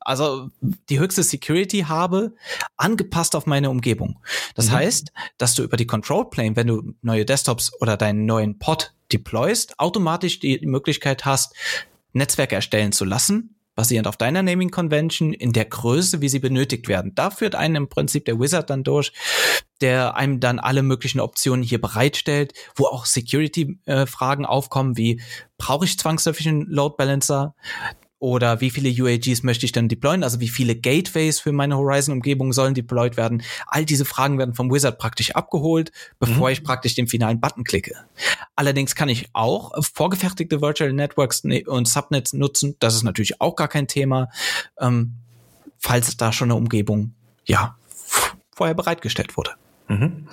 [0.00, 0.48] also
[0.88, 2.34] die höchste Security habe,
[2.76, 4.18] angepasst auf meine Umgebung.
[4.56, 4.72] Das mhm.
[4.72, 8.92] heißt, dass du über die Control Plane, wenn du neue Desktops oder deinen neuen Pod
[9.12, 11.54] deployst, automatisch die Möglichkeit hast,
[12.12, 16.86] Netzwerke erstellen zu lassen, basierend auf deiner Naming Convention in der Größe, wie sie benötigt
[16.86, 17.14] werden.
[17.14, 19.14] Da führt einen im Prinzip der Wizard dann durch,
[19.80, 25.22] der einem dann alle möglichen Optionen hier bereitstellt, wo auch Security-Fragen äh, aufkommen, wie
[25.56, 27.54] brauche ich zwangsläufig einen Load Balancer?
[28.20, 30.22] Oder wie viele UAGs möchte ich dann deployen?
[30.22, 33.42] Also wie viele Gateways für meine Horizon-Umgebung sollen deployed werden?
[33.66, 36.52] All diese Fragen werden vom Wizard praktisch abgeholt, bevor mhm.
[36.52, 37.94] ich praktisch den finalen Button klicke.
[38.56, 42.76] Allerdings kann ich auch vorgefertigte Virtual Networks ne-, und Subnets nutzen.
[42.78, 44.28] Das ist natürlich auch gar kein Thema,
[44.78, 45.14] ähm,
[45.78, 47.14] falls da schon eine Umgebung,
[47.46, 47.78] ja,
[48.54, 49.52] vorher bereitgestellt wurde.
[49.90, 50.28] Mhm.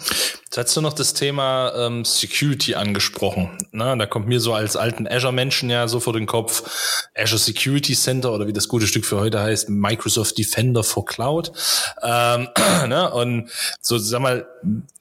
[0.46, 3.58] Jetzt hast du noch das Thema ähm, Security angesprochen.
[3.72, 7.96] Na, da kommt mir so als alten Azure-Menschen ja so vor den Kopf Azure Security
[7.96, 11.52] Center oder wie das gute Stück für heute heißt, Microsoft Defender for Cloud.
[12.04, 12.50] Ähm,
[12.88, 13.12] ne?
[13.12, 13.50] Und
[13.82, 14.48] so, sag mal,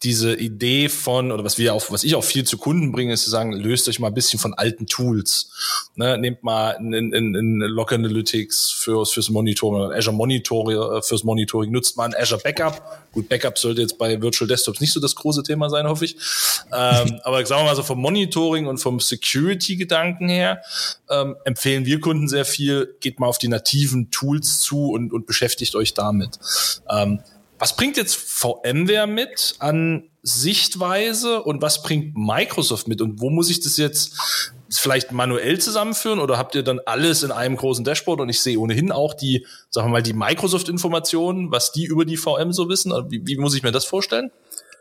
[0.02, 3.24] diese Idee von, oder was wir auch, was ich auch viel zu Kunden bringe, ist
[3.24, 5.50] zu sagen, löst euch mal ein bisschen von alten Tools.
[5.96, 6.16] Ne?
[6.18, 11.70] Nehmt mal in, in, in Log Analytics fürs, fürs Monitoring, Azure Monitoring äh, fürs Monitoring,
[11.70, 13.06] nutzt mal ein Azure Backup.
[13.12, 16.16] Gut, Backup sollte jetzt bei Virtual Desktops nicht so das große Thema sein, hoffe ich.
[16.72, 20.62] Ähm, aber sagen wir mal so vom Monitoring und vom Security-Gedanken her,
[21.10, 25.26] ähm, empfehlen wir Kunden sehr viel, geht mal auf die nativen Tools zu und, und
[25.26, 26.38] beschäftigt euch damit.
[26.90, 27.20] Ähm,
[27.58, 33.48] was bringt jetzt VMware mit an Sichtweise und was bringt Microsoft mit und wo muss
[33.48, 38.20] ich das jetzt vielleicht manuell zusammenführen oder habt ihr dann alles in einem großen Dashboard
[38.20, 42.16] und ich sehe ohnehin auch die, sagen wir mal, die Microsoft-Informationen, was die über die
[42.16, 42.92] VM so wissen?
[43.08, 44.30] Wie, wie muss ich mir das vorstellen?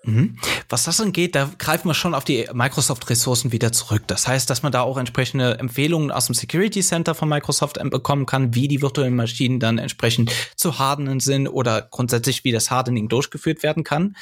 [0.05, 0.37] Mhm.
[0.69, 4.03] Was das angeht, da greifen wir schon auf die Microsoft-Ressourcen wieder zurück.
[4.07, 8.25] Das heißt, dass man da auch entsprechende Empfehlungen aus dem Security Center von Microsoft bekommen
[8.25, 13.09] kann, wie die virtuellen Maschinen dann entsprechend zu hardenen sind oder grundsätzlich wie das Hardening
[13.09, 14.15] durchgeführt werden kann.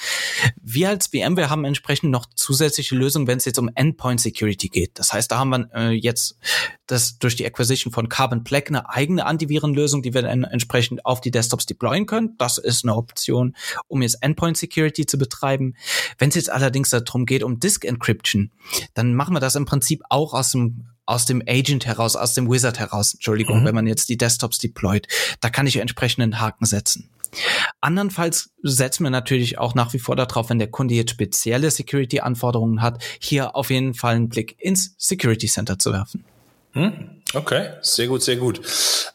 [0.61, 4.99] Wir als VMware haben entsprechend noch zusätzliche Lösungen, wenn es jetzt um Endpoint Security geht.
[4.99, 6.37] Das heißt, da haben wir äh, jetzt
[6.87, 11.21] das durch die Acquisition von Carbon Black eine eigene Antivirenlösung, die wir dann entsprechend auf
[11.21, 12.35] die Desktops deployen können.
[12.37, 13.55] Das ist eine Option,
[13.87, 15.72] um jetzt Endpoint Security zu betreiben.
[16.17, 18.51] Wenn es jetzt allerdings darum geht, um Disk Encryption,
[18.93, 22.49] dann machen wir das im Prinzip auch aus dem aus dem Agent heraus, aus dem
[22.49, 23.65] Wizard heraus, Entschuldigung, mhm.
[23.65, 25.07] wenn man jetzt die Desktops deployt.
[25.41, 27.09] Da kann ich entsprechenden Haken setzen.
[27.81, 32.81] Andernfalls setzen wir natürlich auch nach wie vor darauf, wenn der Kunde jetzt spezielle Security-Anforderungen
[32.81, 36.23] hat, hier auf jeden Fall einen Blick ins Security Center zu werfen.
[36.73, 37.21] Hm?
[37.33, 38.61] Okay, sehr gut, sehr gut.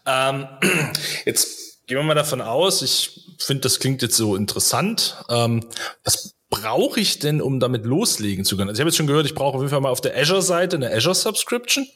[0.06, 0.46] Ähm,
[1.24, 5.16] jetzt gehen wir mal davon aus, ich finde, das klingt jetzt so interessant.
[5.28, 5.64] Ähm,
[6.04, 8.70] was brauche ich denn, um damit loslegen zu können?
[8.70, 10.76] Also ich habe jetzt schon gehört, ich brauche auf jeden Fall mal auf der Azure-Seite
[10.76, 11.86] eine Azure-Subscription.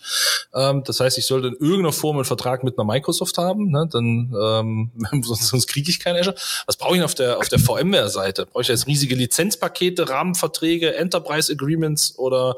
[0.55, 3.89] Ähm, das heißt, ich sollte in irgendeiner Form einen Vertrag mit einer Microsoft haben, ne?
[3.91, 4.91] dann ähm,
[5.23, 6.37] sonst, sonst kriege ich kein Azure.
[6.67, 8.47] Was brauche ich denn auf der auf der VMware-Seite?
[8.47, 12.57] Brauche ich jetzt riesige Lizenzpakete, Rahmenverträge, Enterprise Agreements oder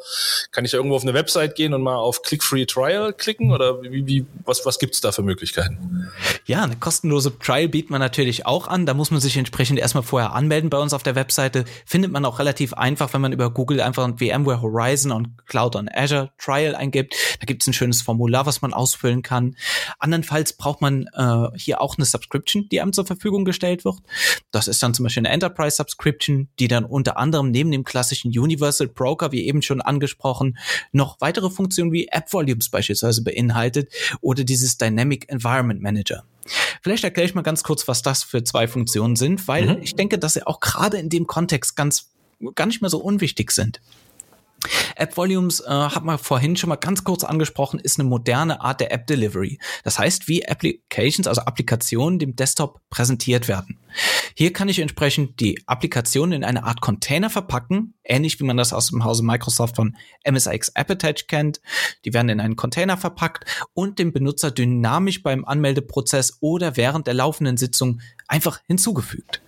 [0.51, 3.83] kann ich da irgendwo auf eine Website gehen und mal auf Click-Free Trial klicken oder
[3.83, 6.11] wie, wie was was gibt's da für Möglichkeiten?
[6.47, 8.85] Ja, eine kostenlose Trial bietet man natürlich auch an.
[8.85, 12.25] Da muss man sich entsprechend erstmal vorher anmelden bei uns auf der Webseite findet man
[12.25, 16.31] auch relativ einfach, wenn man über Google einfach ein VMware Horizon und Cloud on Azure
[16.39, 17.15] Trial eingibt.
[17.41, 19.57] Da gibt es ein schönes Formular, was man ausfüllen kann.
[19.99, 23.97] Andernfalls braucht man äh, hier auch eine Subscription, die einem zur Verfügung gestellt wird.
[24.51, 28.29] Das ist dann zum Beispiel eine Enterprise Subscription, die dann unter anderem neben dem klassischen
[28.29, 30.59] Universal Broker, wie eben schon angesprochen,
[30.93, 36.25] noch weitere Funktionen wie App Volumes beispielsweise beinhaltet oder dieses Dynamic Environment Manager.
[36.83, 39.83] Vielleicht erkläre ich mal ganz kurz, was das für zwei Funktionen sind, weil mhm.
[39.83, 42.11] ich denke, dass sie auch gerade in dem Kontext ganz
[42.55, 43.81] gar nicht mehr so unwichtig sind.
[44.97, 48.81] App Volumes äh, hat man vorhin schon mal ganz kurz angesprochen, ist eine moderne Art
[48.81, 49.59] der App Delivery.
[49.83, 53.79] Das heißt, wie Applications, also Applikationen dem Desktop präsentiert werden.
[54.35, 58.73] Hier kann ich entsprechend die Applikation in eine Art Container verpacken, ähnlich wie man das
[58.73, 61.61] aus dem Hause Microsoft von MSX Appetite kennt.
[62.05, 67.15] Die werden in einen Container verpackt und dem Benutzer dynamisch beim Anmeldeprozess oder während der
[67.15, 69.43] laufenden Sitzung einfach hinzugefügt.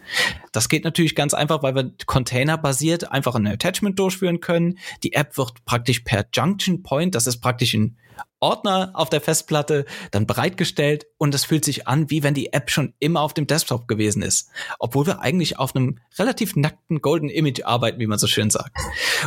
[0.52, 4.78] Das geht natürlich ganz einfach, weil wir containerbasiert einfach ein Attachment durchführen können.
[5.02, 7.96] Die App wird praktisch per Junction Point, das ist praktisch ein
[8.40, 12.70] Ordner auf der Festplatte, dann bereitgestellt und es fühlt sich an, wie wenn die App
[12.70, 14.50] schon immer auf dem Desktop gewesen ist.
[14.78, 18.76] Obwohl wir eigentlich auf einem relativ nackten Golden Image arbeiten, wie man so schön sagt.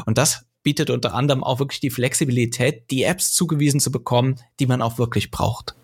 [0.06, 4.68] Und das bietet unter anderem auch wirklich die Flexibilität, die Apps zugewiesen zu bekommen, die
[4.68, 5.76] man auch wirklich braucht.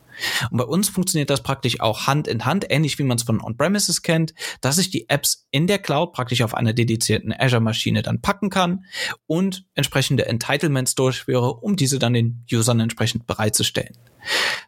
[0.50, 3.42] Und bei uns funktioniert das praktisch auch Hand in Hand, ähnlich wie man es von
[3.42, 8.22] On-Premises kennt, dass ich die Apps in der Cloud praktisch auf einer dedizierten Azure-Maschine dann
[8.22, 8.86] packen kann
[9.28, 13.98] und entsprechende Entitlements durchführe, um diese dann den Usern entsprechend bereitzustellen.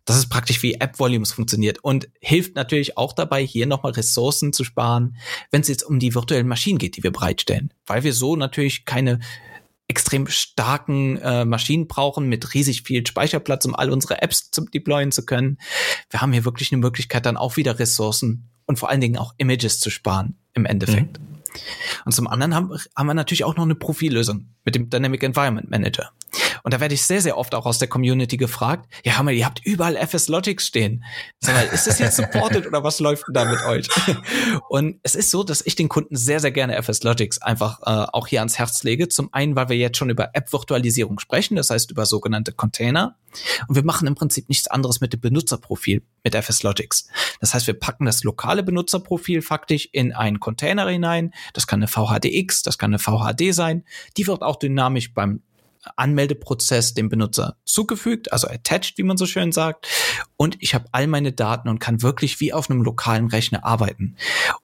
[0.06, 4.54] Das ist praktisch wie App Volumes funktioniert und hilft natürlich auch dabei, hier nochmal Ressourcen
[4.54, 5.18] zu sparen,
[5.52, 7.74] wenn es jetzt um die virtuellen Maschinen geht, die wir bereitstellen.
[7.86, 9.20] Weil wir so natürlich keine
[9.88, 15.12] extrem starken äh, Maschinen brauchen mit riesig viel Speicherplatz, um all unsere Apps zu deployen
[15.12, 15.60] zu können.
[16.10, 19.34] Wir haben hier wirklich eine Möglichkeit, dann auch wieder Ressourcen und vor allen Dingen auch
[19.38, 21.20] Images zu sparen im Endeffekt.
[21.20, 21.38] Mhm.
[22.06, 25.70] Und zum anderen haben, haben wir natürlich auch noch eine Profillösung mit dem Dynamic Environment
[25.70, 26.12] Manager.
[26.62, 29.46] Und da werde ich sehr, sehr oft auch aus der Community gefragt, ja, mal, ihr
[29.46, 31.06] habt überall FS Logics stehen.
[31.40, 33.88] Sag mal, ist das jetzt supported oder was läuft denn da mit euch?
[34.70, 38.08] Und es ist so, dass ich den Kunden sehr, sehr gerne FS Logics einfach äh,
[38.12, 39.08] auch hier ans Herz lege.
[39.08, 43.16] Zum einen, weil wir jetzt schon über App-Virtualisierung sprechen, das heißt über sogenannte Container.
[43.68, 47.08] Und wir machen im Prinzip nichts anderes mit dem Benutzerprofil mit FS Logics.
[47.40, 51.34] Das heißt, wir packen das lokale Benutzerprofil faktisch in einen Container hinein.
[51.54, 53.84] Das kann eine VHDX, das kann eine VHD sein.
[54.18, 55.42] Die wird auch dynamisch beim
[55.96, 59.88] Anmeldeprozess dem Benutzer zugefügt, also attached, wie man so schön sagt.
[60.36, 64.18] Und ich habe all meine Daten und kann wirklich wie auf einem lokalen Rechner arbeiten.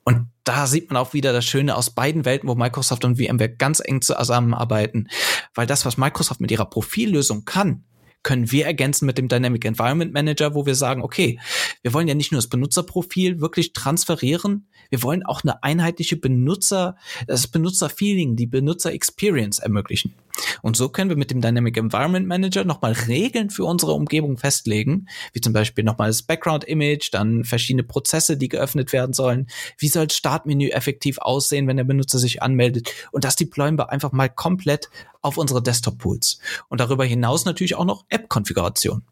[0.04, 3.56] Und da sieht man auch wieder das Schöne aus beiden Welten, wo Microsoft und VMware
[3.56, 5.08] ganz eng zusammenarbeiten.
[5.54, 7.86] Weil das, was Microsoft mit ihrer Profillösung kann,
[8.24, 11.40] können wir ergänzen mit dem Dynamic Environment Manager, wo wir sagen, okay,
[11.82, 16.98] wir wollen ja nicht nur das Benutzerprofil wirklich transferieren, wir wollen auch eine einheitliche Benutzer,
[17.28, 20.14] das Benutzerfeeling, die Benutzer-Experience ermöglichen.
[20.62, 25.08] Und so können wir mit dem Dynamic Environment Manager nochmal Regeln für unsere Umgebung festlegen,
[25.34, 29.48] wie zum Beispiel nochmal das Background-Image, dann verschiedene Prozesse, die geöffnet werden sollen.
[29.78, 32.92] Wie soll das Startmenü effektiv aussehen, wenn der Benutzer sich anmeldet?
[33.12, 34.90] Und das deployen wir einfach mal komplett
[35.22, 36.40] auf unsere Desktop-Pools.
[36.70, 39.04] Und darüber hinaus natürlich auch noch App-Konfiguration.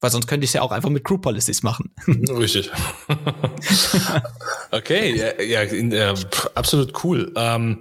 [0.00, 1.90] Weil sonst könnte ich es ja auch einfach mit Group Policies machen.
[2.06, 2.70] Richtig.
[4.70, 6.14] okay, ja, ja, ja,
[6.54, 7.32] absolut cool.
[7.34, 7.78] Ähm,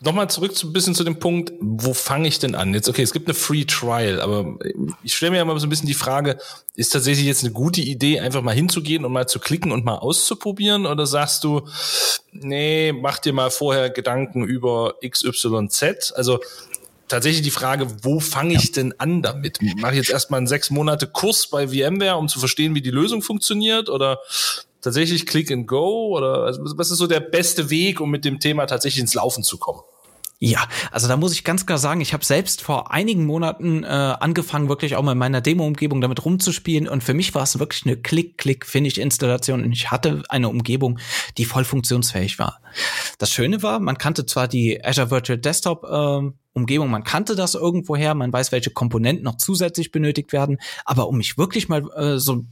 [0.00, 2.74] Nochmal zurück zu ein bisschen zu dem Punkt, wo fange ich denn an?
[2.74, 4.58] Jetzt, okay, es gibt eine Free Trial, aber
[5.02, 6.38] ich stelle mir ja mal so ein bisschen die Frage,
[6.74, 9.96] ist tatsächlich jetzt eine gute Idee, einfach mal hinzugehen und mal zu klicken und mal
[9.96, 10.84] auszuprobieren?
[10.84, 11.62] Oder sagst du,
[12.32, 16.12] nee, mach dir mal vorher Gedanken über XYZ?
[16.14, 16.40] Also
[17.08, 19.60] tatsächlich die Frage, wo fange ich denn an damit?
[19.76, 22.90] Mache ich jetzt erstmal einen sechs Monate Kurs bei VMware, um zu verstehen, wie die
[22.90, 23.88] Lösung funktioniert?
[23.88, 24.18] Oder
[24.80, 26.16] tatsächlich Click and Go?
[26.16, 29.42] Oder also was ist so der beste Weg, um mit dem Thema tatsächlich ins Laufen
[29.42, 29.80] zu kommen?
[30.42, 33.86] Ja, also da muss ich ganz klar sagen, ich habe selbst vor einigen Monaten äh,
[33.86, 36.88] angefangen, wirklich auch mal in meiner Demo-Umgebung damit rumzuspielen.
[36.88, 39.62] Und für mich war es wirklich eine Klick-Klick-Finish-Installation.
[39.62, 40.98] Und ich hatte eine Umgebung,
[41.36, 42.62] die voll funktionsfähig war.
[43.18, 47.54] Das Schöne war, man kannte zwar die Azure Virtual Desktop äh, Umgebung, man kannte das
[47.54, 52.18] irgendwoher, man weiß, welche Komponenten noch zusätzlich benötigt werden, aber um mich wirklich mal äh,
[52.18, 52.44] so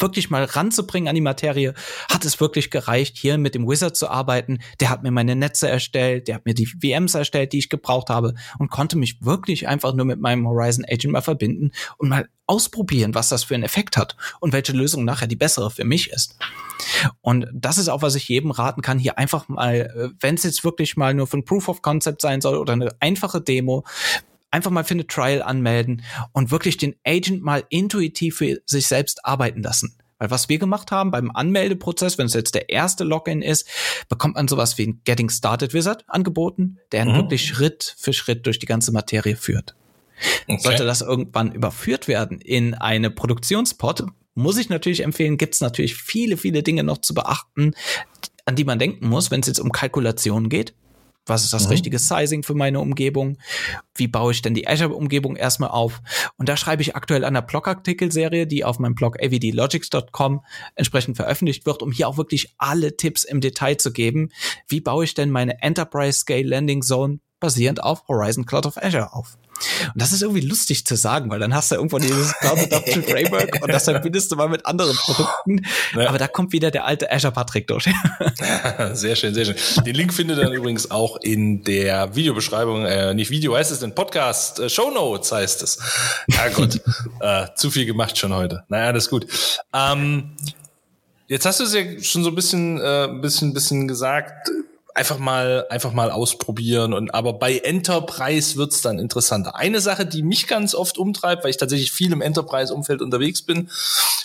[0.00, 1.74] wirklich mal ranzubringen an die Materie,
[2.10, 4.58] hat es wirklich gereicht, hier mit dem Wizard zu arbeiten.
[4.80, 8.10] Der hat mir meine Netze erstellt, der hat mir die VMs erstellt, die ich gebraucht
[8.10, 12.28] habe und konnte mich wirklich einfach nur mit meinem Horizon Agent mal verbinden und mal
[12.46, 16.10] ausprobieren, was das für einen Effekt hat und welche Lösung nachher die bessere für mich
[16.10, 16.38] ist.
[17.20, 20.44] Und das ist auch, was ich jedem raten kann, hier einfach mal, äh, wenn es
[20.44, 23.84] jetzt wirklich mal nur für ein Proof of Concept sein soll oder eine einfache Demo,
[24.50, 29.24] einfach mal für eine Trial anmelden und wirklich den Agent mal intuitiv für sich selbst
[29.24, 29.96] arbeiten lassen.
[30.18, 33.68] Weil was wir gemacht haben beim Anmeldeprozess, wenn es jetzt der erste Login ist,
[34.08, 37.14] bekommt man sowas wie ein Getting Started Wizard angeboten, der mhm.
[37.14, 39.76] wirklich Schritt für Schritt durch die ganze Materie führt.
[40.48, 40.60] Okay.
[40.60, 45.96] Sollte das irgendwann überführt werden in eine Produktionspot, muss ich natürlich empfehlen, gibt es natürlich
[45.96, 47.74] viele, viele Dinge noch zu beachten,
[48.44, 50.74] an die man denken muss, wenn es jetzt um Kalkulationen geht.
[51.28, 51.70] Was ist das mhm.
[51.70, 53.38] richtige Sizing für meine Umgebung?
[53.94, 56.00] Wie baue ich denn die Azure-Umgebung erstmal auf?
[56.36, 61.66] Und da schreibe ich aktuell an der Blog-Artikelserie, die auf meinem Blog avdlogics.com entsprechend veröffentlicht
[61.66, 64.30] wird, um hier auch wirklich alle Tipps im Detail zu geben.
[64.68, 69.12] Wie baue ich denn meine Enterprise Scale Landing Zone basierend auf Horizon Cloud of Azure
[69.12, 69.36] auf?
[69.92, 73.02] Und das ist irgendwie lustig zu sagen, weil dann hast du irgendwo dieses Cloud Adoption
[73.08, 75.66] Framework und das verbindest du mal mit anderen Produkten.
[75.94, 76.08] Ja.
[76.08, 77.84] Aber da kommt wieder der alte Azure Patrick durch.
[78.92, 79.56] sehr schön, sehr schön.
[79.84, 83.82] Den Link findet ihr dann übrigens auch in der Videobeschreibung, äh, nicht Video heißt es,
[83.82, 85.78] in Podcast, äh, Show Notes heißt es.
[86.28, 86.80] Ja Gott,
[87.20, 88.64] äh, zu viel gemacht schon heute.
[88.68, 89.26] Naja, das ist gut.
[89.72, 90.36] Ähm,
[91.30, 94.50] Jetzt hast du es ja schon so ein bisschen, äh, bisschen, bisschen gesagt
[94.98, 96.92] einfach mal, einfach mal ausprobieren.
[96.92, 99.54] Und aber bei Enterprise wird's dann interessanter.
[99.54, 103.70] Eine Sache, die mich ganz oft umtreibt, weil ich tatsächlich viel im Enterprise-Umfeld unterwegs bin,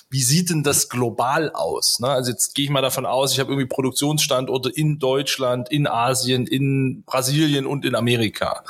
[0.10, 2.00] wie sieht denn das global aus?
[2.00, 2.10] Ne?
[2.10, 6.48] Also jetzt gehe ich mal davon aus, ich habe irgendwie Produktionsstandorte in Deutschland, in Asien,
[6.48, 8.64] in Brasilien und in Amerika.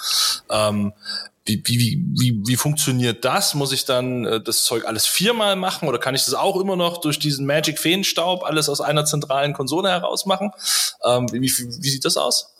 [0.50, 0.92] Ähm,
[1.46, 3.54] wie, wie, wie, wie funktioniert das?
[3.54, 6.76] Muss ich dann äh, das Zeug alles viermal machen oder kann ich das auch immer
[6.76, 10.52] noch durch diesen Magic Feenstaub alles aus einer zentralen Konsole heraus machen?
[11.04, 12.53] Ähm, wie, wie, wie sieht das aus?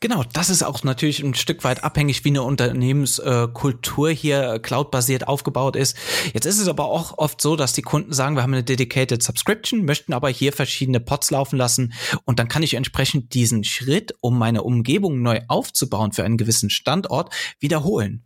[0.00, 5.74] Genau, das ist auch natürlich ein Stück weit abhängig, wie eine Unternehmenskultur hier cloud-basiert aufgebaut
[5.74, 5.96] ist.
[6.32, 9.22] Jetzt ist es aber auch oft so, dass die Kunden sagen, wir haben eine dedicated
[9.22, 11.92] Subscription, möchten aber hier verschiedene Pods laufen lassen
[12.24, 16.70] und dann kann ich entsprechend diesen Schritt, um meine Umgebung neu aufzubauen für einen gewissen
[16.70, 18.22] Standort, wiederholen.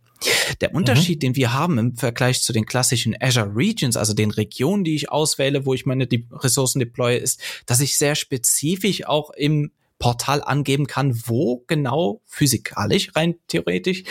[0.61, 0.77] Der mhm.
[0.77, 1.19] Unterschied, mhm.
[1.21, 5.11] den wir haben im Vergleich zu den klassischen Azure Regions, also den Regionen, die ich
[5.11, 9.71] auswähle, wo ich meine Ressourcen deploye, ist, dass ich sehr spezifisch auch im
[10.03, 14.03] Portal angeben kann, wo genau physikalisch rein theoretisch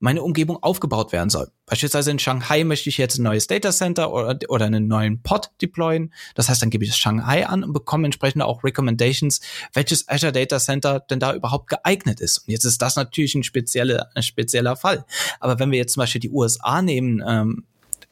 [0.00, 1.52] meine Umgebung aufgebaut werden soll.
[1.64, 5.50] Beispielsweise in Shanghai möchte ich jetzt ein neues Data Center oder, oder einen neuen Pod
[5.62, 6.12] deployen.
[6.34, 9.40] Das heißt, dann gebe ich das Shanghai an und bekomme entsprechend auch Recommendations,
[9.74, 12.38] welches Azure Data Center denn da überhaupt geeignet ist.
[12.38, 15.04] Und jetzt ist das natürlich ein spezieller, ein spezieller Fall.
[15.38, 17.64] Aber wenn wir jetzt zum Beispiel die USA nehmen, ähm,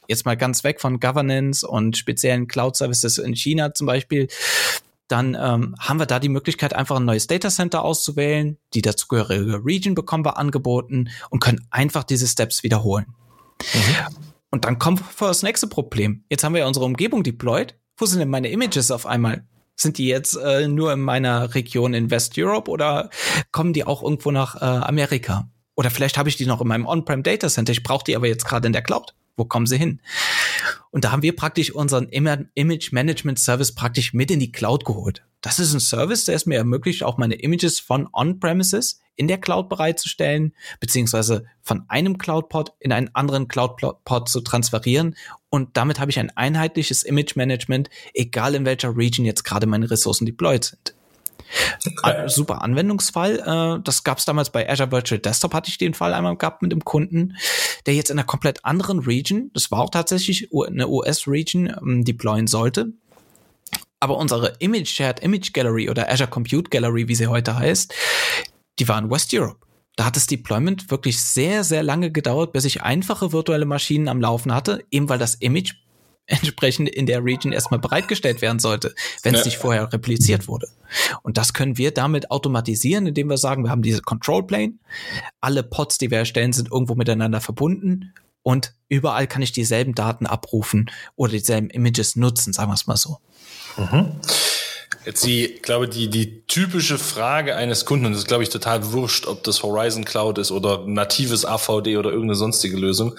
[0.06, 4.28] jetzt mal ganz weg von Governance und speziellen Cloud Services in China zum Beispiel,
[5.08, 8.58] dann ähm, haben wir da die Möglichkeit, einfach ein neues Data Center auszuwählen.
[8.74, 13.06] Die dazugehörige Region bekommen wir angeboten und können einfach diese Steps wiederholen.
[13.60, 14.16] Mhm.
[14.50, 16.24] Und dann kommt vor das nächste Problem.
[16.28, 17.74] Jetzt haben wir ja unsere Umgebung deployed.
[17.96, 19.44] Wo sind denn meine Images auf einmal?
[19.74, 23.10] Sind die jetzt äh, nur in meiner Region in West Europe oder
[23.52, 25.50] kommen die auch irgendwo nach äh, Amerika?
[25.74, 27.72] Oder vielleicht habe ich die noch in meinem On-Prem Data Center.
[27.72, 29.14] Ich brauche die aber jetzt gerade in der Cloud.
[29.36, 30.00] Wo kommen sie hin?
[30.90, 35.24] Und da haben wir praktisch unseren Image Management Service praktisch mit in die Cloud geholt.
[35.40, 39.38] Das ist ein Service, der es mir ermöglicht, auch meine Images von On-Premises in der
[39.38, 45.14] Cloud bereitzustellen, beziehungsweise von einem Cloud-Pod in einen anderen Cloud-Pod zu transferieren.
[45.48, 50.26] Und damit habe ich ein einheitliches Image-Management, egal in welcher Region jetzt gerade meine Ressourcen
[50.26, 50.95] deployed sind.
[52.02, 52.28] Okay.
[52.28, 53.38] Super Anwendungsfall.
[53.38, 56.62] Äh, das gab es damals bei Azure Virtual Desktop, hatte ich den Fall einmal gehabt
[56.62, 57.36] mit dem Kunden,
[57.86, 62.46] der jetzt in einer komplett anderen Region, das war auch tatsächlich eine US-Region, ähm, deployen
[62.46, 62.92] sollte.
[64.00, 67.94] Aber unsere Image Shared Image Gallery oder Azure Compute Gallery, wie sie heute heißt,
[68.78, 69.60] die war in West Europe.
[69.96, 74.20] Da hat das Deployment wirklich sehr, sehr lange gedauert, bis ich einfache virtuelle Maschinen am
[74.20, 75.72] Laufen hatte, eben weil das Image
[76.26, 79.46] entsprechend in der Region erstmal bereitgestellt werden sollte, wenn es ja.
[79.46, 80.68] nicht vorher repliziert wurde.
[81.22, 84.74] Und das können wir damit automatisieren, indem wir sagen, wir haben diese Control Plane,
[85.40, 88.12] alle Pods, die wir erstellen, sind irgendwo miteinander verbunden
[88.42, 92.96] und überall kann ich dieselben Daten abrufen oder dieselben Images nutzen, sagen wir es mal
[92.96, 93.18] so.
[93.76, 94.12] Mhm.
[95.06, 98.92] Jetzt die, glaube die, die typische Frage eines Kunden, und das ist, glaube ich, total
[98.92, 103.16] wurscht, ob das Horizon Cloud ist oder natives AVD oder irgendeine sonstige Lösung.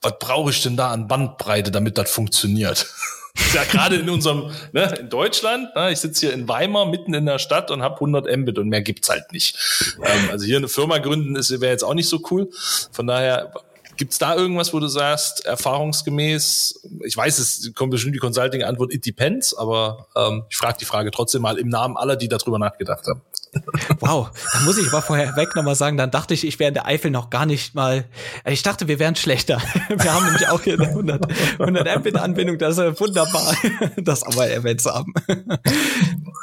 [0.00, 2.86] Was brauche ich denn da an Bandbreite, damit das funktioniert?
[3.52, 7.26] ja gerade in unserem, ne, in Deutschland, ne, ich sitze hier in Weimar mitten in
[7.26, 9.58] der Stadt und habe 100 Mbit und mehr gibt's halt nicht.
[10.04, 12.48] Ähm, also hier eine Firma gründen ist wäre jetzt auch nicht so cool.
[12.92, 13.52] Von daher,
[13.96, 19.06] Gibt's da irgendwas, wo du sagst, erfahrungsgemäß, ich weiß, es kommt bestimmt die Consulting-Antwort, it
[19.06, 23.06] depends, aber ähm, ich frage die Frage trotzdem mal im Namen aller, die darüber nachgedacht
[23.06, 23.22] haben.
[24.00, 26.74] Wow, da muss ich aber vorher weg nochmal sagen, dann dachte ich, ich wäre in
[26.74, 28.04] der Eifel noch gar nicht mal,
[28.44, 29.62] ich dachte, wir wären schlechter.
[29.88, 33.54] Wir haben nämlich auch hier eine 100, 100 Mbit-Anbindung, das ist wunderbar,
[33.96, 35.14] das aber erwähnt zu haben.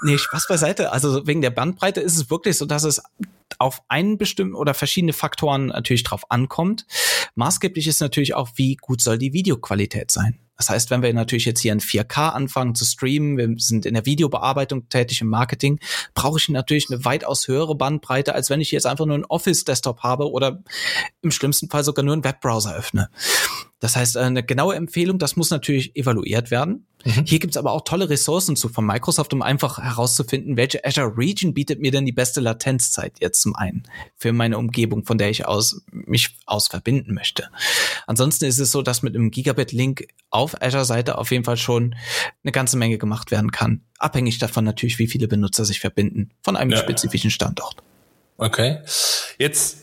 [0.04, 0.92] Nee, Spaß beiseite.
[0.92, 3.02] Also wegen der Bandbreite ist es wirklich so, dass es
[3.60, 6.86] auf einen bestimmten oder verschiedene Faktoren natürlich drauf ankommt.
[7.36, 10.40] Maßgeblich ist natürlich auch, wie gut soll die Videoqualität sein.
[10.62, 13.96] Das heißt, wenn wir natürlich jetzt hier in 4K anfangen zu streamen, wir sind in
[13.96, 15.80] der Videobearbeitung tätig im Marketing,
[16.14, 20.02] brauche ich natürlich eine weitaus höhere Bandbreite, als wenn ich jetzt einfach nur einen Office-Desktop
[20.02, 20.62] habe oder
[21.24, 23.10] im schlimmsten Fall sogar nur einen Webbrowser öffne.
[23.82, 26.86] Das heißt, eine genaue Empfehlung, das muss natürlich evaluiert werden.
[27.04, 27.26] Mhm.
[27.26, 31.56] Hier gibt's aber auch tolle Ressourcen zu von Microsoft, um einfach herauszufinden, welche Azure Region
[31.56, 33.84] bietet mir denn die beste Latenzzeit jetzt zum einen
[34.16, 37.50] für meine Umgebung, von der ich aus mich aus verbinden möchte.
[38.06, 41.96] Ansonsten ist es so, dass mit einem Gigabit-Link auf Azure-Seite auf jeden Fall schon
[42.44, 43.82] eine ganze Menge gemacht werden kann.
[43.98, 46.78] Abhängig davon natürlich, wie viele Benutzer sich verbinden von einem ja.
[46.78, 47.78] spezifischen Standort.
[48.38, 48.80] Okay.
[49.40, 49.81] Jetzt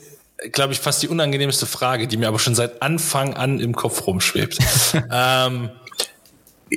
[0.52, 4.06] glaube ich, fast die unangenehmste Frage, die mir aber schon seit Anfang an im Kopf
[4.06, 4.58] rumschwebt.
[5.10, 5.70] ähm,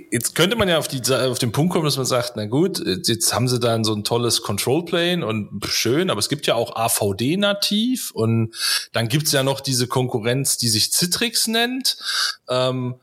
[0.10, 2.82] jetzt könnte man ja auf, die, auf den Punkt kommen, dass man sagt, na gut,
[3.08, 6.56] jetzt haben sie dann so ein tolles Control Plane und schön, aber es gibt ja
[6.56, 8.56] auch AVD nativ und
[8.94, 11.98] dann gibt's ja noch diese Konkurrenz, die sich Citrix nennt.
[12.50, 12.96] Ähm,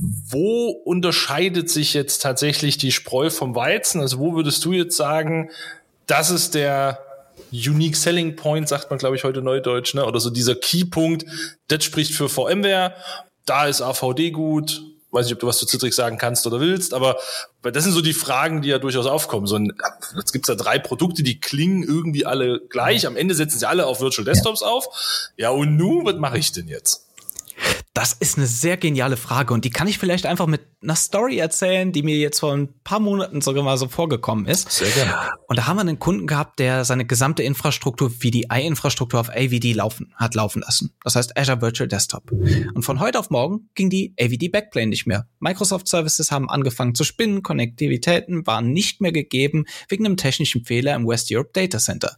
[0.00, 4.00] wo unterscheidet sich jetzt tatsächlich die Spreu vom Weizen?
[4.00, 5.50] Also wo würdest du jetzt sagen,
[6.06, 7.07] das ist der
[7.52, 10.04] Unique Selling Point, sagt man, glaube ich, heute neudeutsch, ne?
[10.04, 11.24] oder so dieser Keypunkt,
[11.68, 12.94] das spricht für VMware,
[13.46, 16.92] da ist AVD gut, weiß nicht, ob du was zu Citrix sagen kannst oder willst,
[16.92, 17.16] aber
[17.62, 19.46] das sind so die Fragen, die ja durchaus aufkommen.
[19.46, 19.72] So ein,
[20.16, 23.06] jetzt gibt's da drei Produkte, die klingen irgendwie alle gleich.
[23.06, 25.30] Am Ende setzen sie alle auf Virtual Desktops auf.
[25.36, 27.07] Ja, und nun, was mache ich denn jetzt?
[27.98, 31.38] Das ist eine sehr geniale Frage und die kann ich vielleicht einfach mit einer Story
[31.38, 34.70] erzählen, die mir jetzt vor ein paar Monaten sogar mal so vorgekommen ist.
[34.70, 35.12] Sehr gerne.
[35.48, 40.14] Und da haben wir einen Kunden gehabt, der seine gesamte Infrastruktur, VDI-Infrastruktur auf AVD laufen,
[40.14, 40.94] hat laufen lassen.
[41.02, 42.30] Das heißt Azure Virtual Desktop.
[42.30, 45.26] Und von heute auf morgen ging die AVD Backplane nicht mehr.
[45.40, 50.94] Microsoft Services haben angefangen zu spinnen, Konnektivitäten waren nicht mehr gegeben wegen einem technischen Fehler
[50.94, 52.16] im West Europe Data Center.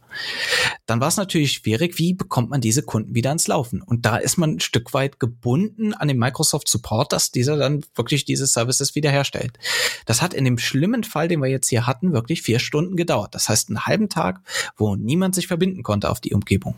[0.85, 3.81] Dann war es natürlich schwierig, wie bekommt man diese Kunden wieder ans Laufen?
[3.81, 7.83] Und da ist man ein Stück weit gebunden an den Microsoft Support, dass dieser dann
[7.95, 9.57] wirklich dieses Services wiederherstellt.
[10.05, 13.35] Das hat in dem schlimmen Fall, den wir jetzt hier hatten, wirklich vier Stunden gedauert.
[13.35, 14.41] Das heißt, einen halben Tag,
[14.77, 16.75] wo niemand sich verbinden konnte auf die Umgebung.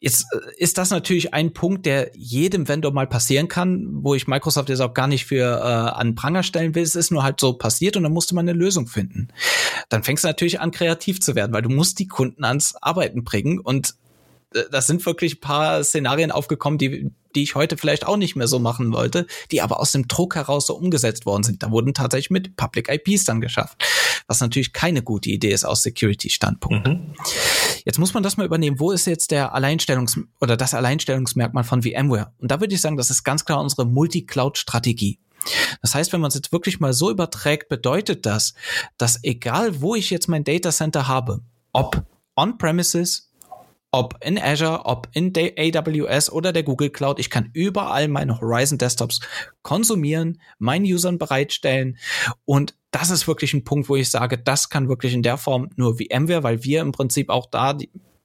[0.00, 4.26] Jetzt äh, ist das natürlich ein Punkt, der jedem Vendor mal passieren kann, wo ich
[4.26, 6.82] Microsoft jetzt auch gar nicht für äh, an Pranger stellen will.
[6.82, 9.28] Es ist nur halt so passiert und dann musste man eine Lösung finden.
[9.90, 13.24] Dann fängst du natürlich an, kreativ zu werden, weil du musst die Kunden ans Arbeiten
[13.24, 13.94] bringen und
[14.54, 18.36] äh, das sind wirklich ein paar Szenarien aufgekommen, die, die ich heute vielleicht auch nicht
[18.36, 21.62] mehr so machen wollte, die aber aus dem Druck heraus so umgesetzt worden sind.
[21.62, 23.82] Da wurden tatsächlich mit Public IPs dann geschafft,
[24.26, 26.86] was natürlich keine gute Idee ist aus Security-Standpunkt.
[26.86, 27.14] Mhm.
[27.84, 28.78] Jetzt muss man das mal übernehmen.
[28.78, 32.32] Wo ist jetzt der Alleinstellungs- oder das Alleinstellungsmerkmal von VMware?
[32.38, 35.18] Und da würde ich sagen, das ist ganz klar unsere Multi-Cloud-Strategie.
[35.80, 38.54] Das heißt, wenn man es jetzt wirklich mal so überträgt, bedeutet das,
[38.98, 41.40] dass egal wo ich jetzt mein Data Center habe,
[41.72, 42.04] ob
[42.36, 43.29] on-premises,
[43.92, 47.18] ob in Azure, ob in AWS oder der Google Cloud.
[47.18, 49.20] Ich kann überall meine Horizon Desktops
[49.62, 51.98] konsumieren, meinen Usern bereitstellen
[52.44, 55.70] und das ist wirklich ein Punkt, wo ich sage, das kann wirklich in der Form
[55.76, 57.78] nur VMware, weil wir im Prinzip auch da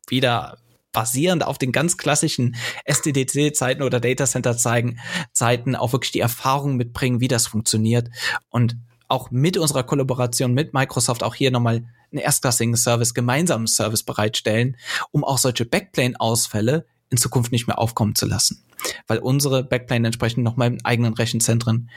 [0.07, 0.57] wieder
[0.91, 2.55] basierend auf den ganz klassischen
[2.85, 8.09] SDDC-Zeiten oder Data Center-Zeiten auch wirklich die Erfahrung mitbringen, wie das funktioniert
[8.49, 11.83] und auch mit unserer Kollaboration mit Microsoft auch hier nochmal
[12.15, 14.77] einen erstklassigen Service, gemeinsamen Service bereitstellen,
[15.11, 18.63] um auch solche Backplane-Ausfälle in Zukunft nicht mehr aufkommen zu lassen.
[19.07, 21.89] Weil unsere Backplane entsprechend nochmal in eigenen Rechenzentren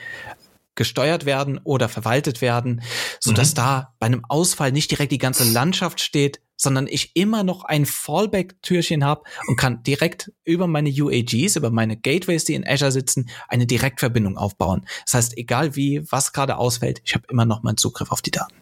[0.74, 2.82] gesteuert werden oder verwaltet werden,
[3.18, 3.56] so dass mhm.
[3.56, 7.84] da bei einem Ausfall nicht direkt die ganze Landschaft steht, sondern ich immer noch ein
[7.84, 13.28] Fallback-Türchen habe und kann direkt über meine UAGs, über meine Gateways, die in Azure sitzen,
[13.48, 14.86] eine Direktverbindung aufbauen.
[15.04, 18.32] Das heißt, egal wie, was gerade ausfällt, ich habe immer noch meinen Zugriff auf die
[18.32, 18.54] Daten.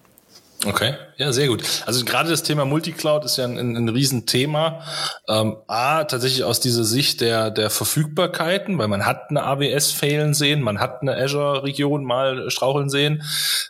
[0.65, 1.63] Okay, ja, sehr gut.
[1.85, 4.83] Also gerade das Thema Multicloud ist ja ein, ein, ein Riesenthema.
[5.29, 10.35] Ähm, A, tatsächlich aus dieser Sicht der, der Verfügbarkeiten, weil man hat eine AWS failen
[10.35, 13.23] sehen, man hat eine Azure-Region mal straucheln sehen.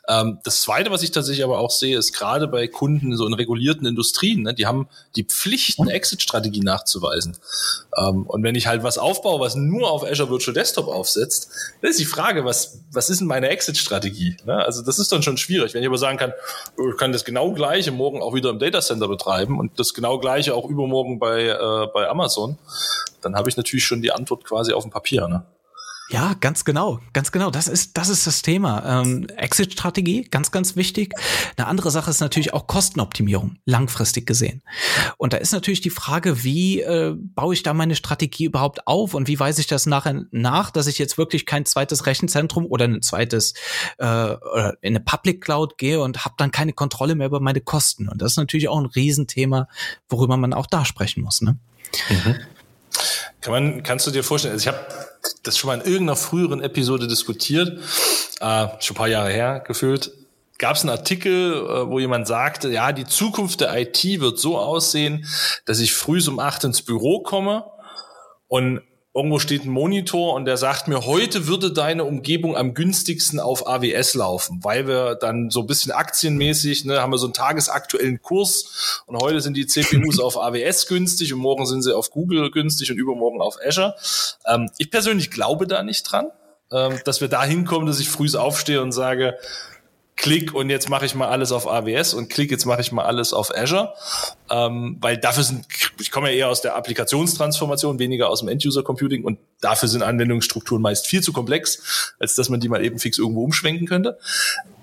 [0.09, 3.35] Ähm, das Zweite, was ich tatsächlich aber auch sehe, ist gerade bei Kunden so in
[3.35, 7.37] regulierten Industrien, ne, die haben die Pflicht, eine Exit-Strategie nachzuweisen.
[7.97, 11.51] Ähm, und wenn ich halt was aufbaue, was nur auf Azure Virtual Desktop aufsetzt,
[11.83, 14.37] dann ist die Frage, was, was ist denn meine Exit-Strategie?
[14.45, 14.65] Ne?
[14.65, 15.75] Also das ist dann schon schwierig.
[15.75, 16.33] Wenn ich aber sagen kann,
[16.97, 20.69] kann das genau gleiche morgen auch wieder im Datacenter betreiben und das genau gleiche auch
[20.69, 22.59] übermorgen bei, äh, bei Amazon,
[23.23, 25.27] dann habe ich natürlich schon die Antwort quasi auf dem Papier.
[25.29, 25.45] Ne?
[26.09, 27.51] Ja, ganz genau, ganz genau.
[27.51, 29.03] Das ist das ist das Thema.
[29.03, 31.13] Ähm, Exit-Strategie, ganz ganz wichtig.
[31.57, 34.63] Eine andere Sache ist natürlich auch Kostenoptimierung, langfristig gesehen.
[35.17, 39.15] Und da ist natürlich die Frage, wie äh, baue ich da meine Strategie überhaupt auf
[39.15, 42.85] und wie weise ich das nachher nach, dass ich jetzt wirklich kein zweites Rechenzentrum oder
[42.85, 43.55] ein zweites
[43.99, 44.35] äh,
[44.83, 48.09] in eine Public Cloud gehe und habe dann keine Kontrolle mehr über meine Kosten.
[48.09, 49.69] Und das ist natürlich auch ein Riesenthema,
[50.09, 51.43] worüber man auch da sprechen muss.
[51.43, 51.59] Ne?
[52.09, 52.37] Mhm.
[53.47, 54.85] Kann man, kannst du dir vorstellen, also ich habe
[55.45, 57.79] das schon mal in irgendeiner früheren Episode diskutiert,
[58.41, 60.11] äh, schon ein paar Jahre her gefühlt,
[60.59, 64.59] gab es einen Artikel, äh, wo jemand sagte, ja, die Zukunft der IT wird so
[64.59, 65.29] aussehen,
[65.65, 67.65] dass ich früh um acht ins Büro komme
[68.49, 68.81] und
[69.17, 73.67] irgendwo steht ein Monitor und der sagt mir, heute würde deine Umgebung am günstigsten auf
[73.67, 78.21] AWS laufen, weil wir dann so ein bisschen aktienmäßig, ne, haben wir so einen tagesaktuellen
[78.21, 82.51] Kurs und heute sind die CPUs auf AWS günstig und morgen sind sie auf Google
[82.51, 83.95] günstig und übermorgen auf Azure.
[84.47, 86.27] Ähm, ich persönlich glaube da nicht dran,
[86.71, 89.39] ähm, dass wir da hinkommen, dass ich früh aufstehe und sage,
[90.17, 93.05] klick und jetzt mache ich mal alles auf AWS und klick, jetzt mache ich mal
[93.05, 93.93] alles auf Azure.
[94.51, 95.67] Ähm, weil dafür sind,
[96.01, 100.81] ich komme ja eher aus der Applikationstransformation, weniger aus dem End-User-Computing und dafür sind Anwendungsstrukturen
[100.81, 104.19] meist viel zu komplex, als dass man die mal eben fix irgendwo umschwenken könnte.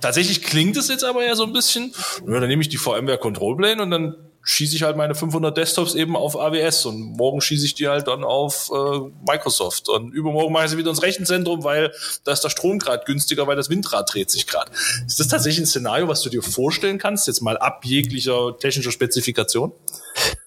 [0.02, 1.94] Tatsächlich klingt es jetzt aber ja so ein bisschen,
[2.28, 5.56] ja, dann nehme ich die VMware Control Plane und dann schieße ich halt meine 500
[5.56, 10.14] Desktops eben auf AWS und morgen schieße ich die halt dann auf äh, Microsoft und
[10.14, 11.94] übermorgen mache ich sie wieder ins Rechenzentrum, weil
[12.26, 14.72] da ist der Strom gerade günstiger, weil das Windrad dreht sich gerade.
[15.08, 18.92] Ist das tatsächlich ein Szenario, was du dir vorstellen kannst, jetzt mal ab jeglicher technischer
[18.92, 19.72] Spezifikation?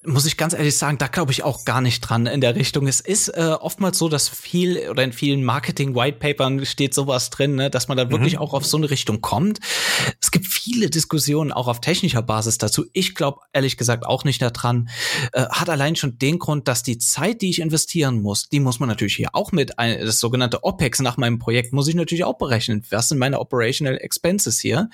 [0.04, 2.86] Muss ich ganz ehrlich sagen, da glaube ich auch gar nicht dran in der Richtung.
[2.86, 7.70] Es ist äh, oftmals so, dass viel oder in vielen Marketing-Whitepapern steht sowas drin, ne,
[7.70, 8.38] dass man dann wirklich mhm.
[8.40, 9.58] auch auf so eine Richtung kommt.
[10.20, 12.86] Es gibt viele Diskussionen auch auf technischer Basis dazu.
[12.92, 14.88] Ich glaube ehrlich gesagt auch nicht daran.
[15.32, 18.78] Äh, hat allein schon den Grund, dass die Zeit, die ich investieren muss, die muss
[18.78, 22.24] man natürlich hier auch mit, ein, das sogenannte OPEX nach meinem Projekt, muss ich natürlich
[22.24, 22.84] auch berechnen.
[22.90, 24.88] Was sind meine Operational Expenses hier?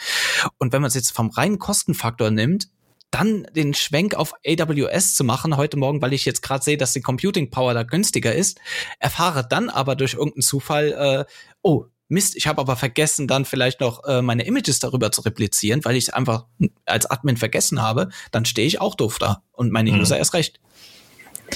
[0.58, 2.68] Und wenn man es jetzt vom reinen Kostenfaktor nimmt,
[3.12, 6.92] dann den Schwenk auf AWS zu machen heute Morgen, weil ich jetzt gerade sehe, dass
[6.92, 8.58] die Computing Power da günstiger ist,
[8.98, 11.32] erfahre dann aber durch irgendeinen Zufall, äh,
[11.62, 15.82] oh, Mist, ich habe aber vergessen, dann vielleicht noch äh, meine Images darüber zu replizieren,
[15.84, 16.44] weil ich es einfach
[16.84, 20.00] als Admin vergessen habe, dann stehe ich auch doof da und meine mhm.
[20.00, 20.60] User erst recht.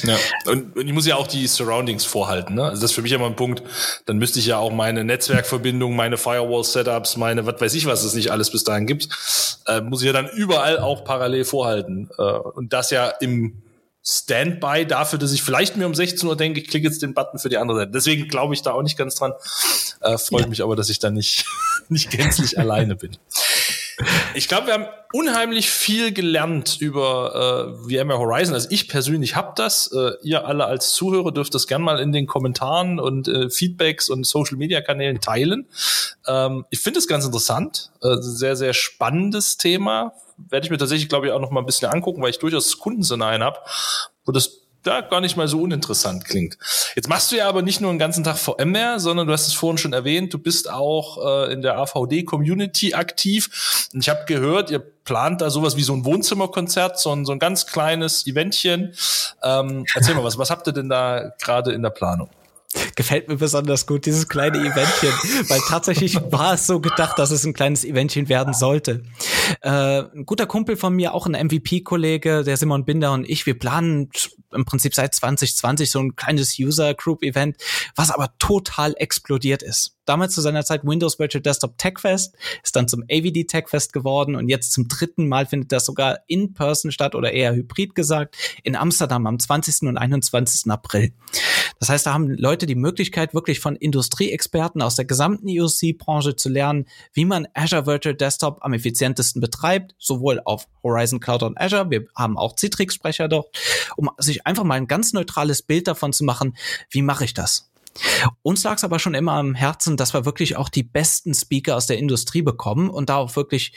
[0.03, 0.17] Ja,
[0.47, 2.55] und, und ich muss ja auch die Surroundings vorhalten.
[2.55, 2.65] Ne?
[2.65, 3.63] Also das ist für mich immer ein Punkt.
[4.07, 8.15] Dann müsste ich ja auch meine Netzwerkverbindung, meine Firewall-Setups, meine, was weiß ich, was es
[8.15, 9.09] nicht alles bis dahin gibt,
[9.67, 12.11] äh, muss ich ja dann überall auch parallel vorhalten.
[12.19, 13.63] Äh, und das ja im
[14.09, 17.41] Standby dafür, dass ich vielleicht mir um 16 Uhr denke, ich klicke jetzt den Button
[17.41, 17.91] für die andere Seite.
[17.91, 19.33] Deswegen glaube ich da auch nicht ganz dran.
[20.01, 20.47] Äh, freut ja.
[20.47, 21.45] mich aber, dass ich da nicht,
[21.89, 23.17] nicht gänzlich alleine bin.
[24.35, 28.55] Ich glaube, wir haben unheimlich viel gelernt über äh, VMware Horizon.
[28.55, 29.91] Also ich persönlich habe das.
[29.93, 34.11] Äh, ihr alle als Zuhörer dürft das gerne mal in den Kommentaren und äh, Feedbacks
[34.11, 35.67] und Social Media Kanälen teilen.
[36.27, 37.91] Ähm, ich finde es ganz interessant.
[38.03, 40.13] Äh, sehr, sehr spannendes Thema.
[40.37, 42.79] Werde ich mir tatsächlich, glaube ich, auch noch mal ein bisschen angucken, weil ich durchaus
[42.79, 43.59] Kundenszenarien habe,
[44.27, 46.59] wo das da gar nicht mal so uninteressant klingt.
[46.95, 49.55] Jetzt machst du ja aber nicht nur den ganzen Tag VMware, sondern du hast es
[49.55, 53.89] vorhin schon erwähnt, du bist auch äh, in der AVD-Community aktiv.
[53.93, 57.33] Und ich habe gehört, ihr plant da sowas wie so ein Wohnzimmerkonzert, so ein, so
[57.33, 58.95] ein ganz kleines Eventchen.
[59.43, 62.29] Ähm, erzähl mal was, was habt ihr denn da gerade in der Planung?
[62.95, 65.11] Gefällt mir besonders gut, dieses kleine Eventchen,
[65.49, 69.03] weil tatsächlich war es so gedacht, dass es ein kleines Eventchen werden sollte.
[69.61, 73.59] Äh, ein guter Kumpel von mir, auch ein MVP-Kollege, der Simon Binder und ich, wir
[73.59, 74.11] planen
[74.53, 77.57] im Prinzip seit 2020 so ein kleines User-Group-Event,
[77.95, 82.75] was aber total explodiert ist damals zu seiner Zeit Windows Virtual Desktop Tech Fest, ist
[82.77, 86.55] dann zum AVD Tech Fest geworden und jetzt zum dritten Mal findet das sogar in
[86.55, 89.83] Person statt oder eher hybrid gesagt, in Amsterdam am 20.
[89.89, 90.71] und 21.
[90.71, 91.13] April.
[91.79, 96.49] Das heißt, da haben Leute die Möglichkeit, wirklich von Industrieexperten aus der gesamten EOC-Branche zu
[96.49, 101.91] lernen, wie man Azure Virtual Desktop am effizientesten betreibt, sowohl auf Horizon Cloud und Azure,
[101.91, 103.49] wir haben auch Citrix-Sprecher dort,
[103.97, 106.57] um sich einfach mal ein ganz neutrales Bild davon zu machen,
[106.91, 107.71] wie mache ich das?
[108.43, 111.77] Uns lag es aber schon immer am Herzen, dass wir wirklich auch die besten Speaker
[111.77, 113.73] aus der Industrie bekommen und da auch wirklich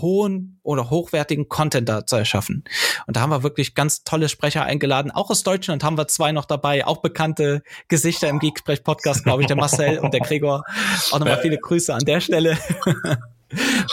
[0.00, 2.64] hohen oder hochwertigen Content da zu erschaffen.
[3.06, 5.10] Und da haben wir wirklich ganz tolle Sprecher eingeladen.
[5.10, 9.48] Auch aus Deutschland haben wir zwei noch dabei, auch bekannte Gesichter im Geeksprech-Podcast, glaube ich,
[9.48, 10.64] der Marcel und der Gregor.
[11.10, 12.58] Auch nochmal viele Grüße an der Stelle.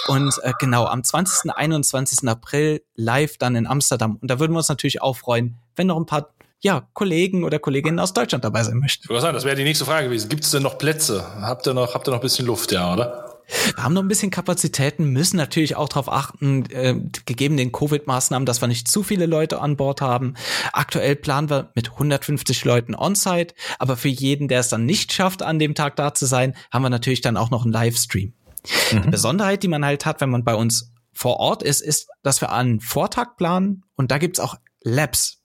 [0.07, 1.51] Und äh, genau, am 20.
[1.53, 2.27] 21.
[2.29, 4.17] April live dann in Amsterdam.
[4.21, 6.29] Und da würden wir uns natürlich auch freuen, wenn noch ein paar
[6.61, 9.07] ja, Kollegen oder Kolleginnen aus Deutschland dabei sein möchten.
[9.13, 10.29] Das wäre die nächste Frage gewesen.
[10.29, 11.25] Gibt es denn noch Plätze?
[11.41, 13.38] Habt ihr noch, habt ihr noch ein bisschen Luft, ja, oder?
[13.75, 16.95] Wir haben noch ein bisschen Kapazitäten, müssen natürlich auch darauf achten, äh,
[17.25, 20.35] gegeben den Covid-Maßnahmen, dass wir nicht zu viele Leute an Bord haben.
[20.73, 25.41] Aktuell planen wir mit 150 Leuten on-site, aber für jeden, der es dann nicht schafft,
[25.41, 28.33] an dem Tag da zu sein, haben wir natürlich dann auch noch einen Livestream.
[28.91, 29.01] Mhm.
[29.03, 32.41] Die Besonderheit, die man halt hat, wenn man bei uns vor Ort ist, ist, dass
[32.41, 35.38] wir einen Vortag planen und da gibt's auch Labs.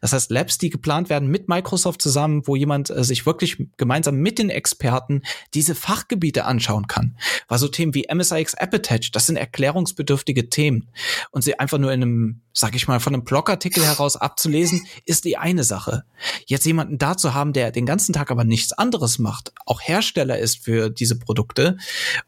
[0.00, 4.16] Das heißt, Labs, die geplant werden mit Microsoft zusammen, wo jemand äh, sich wirklich gemeinsam
[4.16, 5.22] mit den Experten
[5.54, 7.16] diese Fachgebiete anschauen kann.
[7.48, 10.88] Weil so Themen wie MSIX Appetite, das sind erklärungsbedürftige Themen.
[11.30, 15.24] Und sie einfach nur in einem sag ich mal, von einem Blogartikel heraus abzulesen, ist
[15.24, 16.04] die eine Sache.
[16.46, 20.38] Jetzt jemanden da zu haben, der den ganzen Tag aber nichts anderes macht, auch Hersteller
[20.38, 21.76] ist für diese Produkte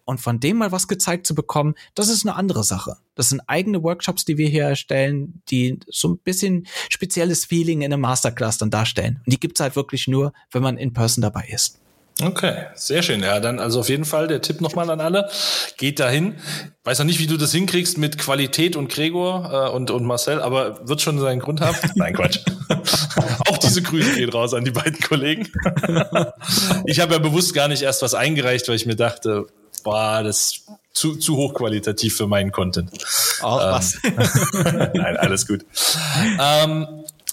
[0.05, 2.97] und von dem mal was gezeigt zu bekommen, das ist eine andere Sache.
[3.15, 7.93] Das sind eigene Workshops, die wir hier erstellen, die so ein bisschen spezielles Feeling in
[7.93, 9.21] einem Masterclass dann darstellen.
[9.25, 11.79] Und die gibt's halt wirklich nur, wenn man in Person dabei ist.
[12.21, 13.23] Okay, sehr schön.
[13.23, 15.29] Ja, dann also auf jeden Fall der Tipp nochmal an alle.
[15.77, 16.37] Geht dahin.
[16.85, 20.41] Weiß noch nicht, wie du das hinkriegst mit Qualität und Gregor äh, und, und Marcel,
[20.41, 21.77] aber wird schon seinen Grund haben.
[21.95, 22.41] Nein, Quatsch.
[23.49, 25.49] Auch diese Grüße gehen raus an die beiden Kollegen.
[26.87, 29.47] ich habe ja bewusst gar nicht erst was eingereicht, weil ich mir dachte,
[29.83, 32.91] boah, das zu, zu hochqualitativ für meinen Content.
[33.41, 33.99] Auch ähm, was.
[34.95, 35.65] Nein, alles gut.
[36.39, 36.87] Ähm,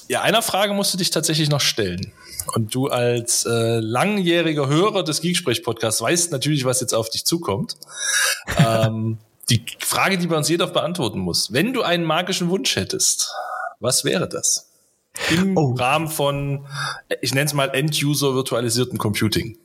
[0.08, 2.12] ja, einer Frage musst du dich tatsächlich noch stellen.
[2.54, 7.78] Und du als äh, langjähriger Hörer des Geeksprech-Podcasts weißt natürlich, was jetzt auf dich zukommt.
[8.58, 9.18] ähm,
[9.50, 11.52] die Frage, die bei uns jeder beantworten muss.
[11.52, 13.34] Wenn du einen magischen Wunsch hättest,
[13.80, 14.70] was wäre das?
[15.32, 15.74] Im oh.
[15.74, 16.66] Rahmen von,
[17.22, 19.58] ich nenne es mal End-User virtualisierten Computing.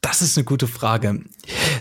[0.00, 1.22] Das ist eine gute Frage.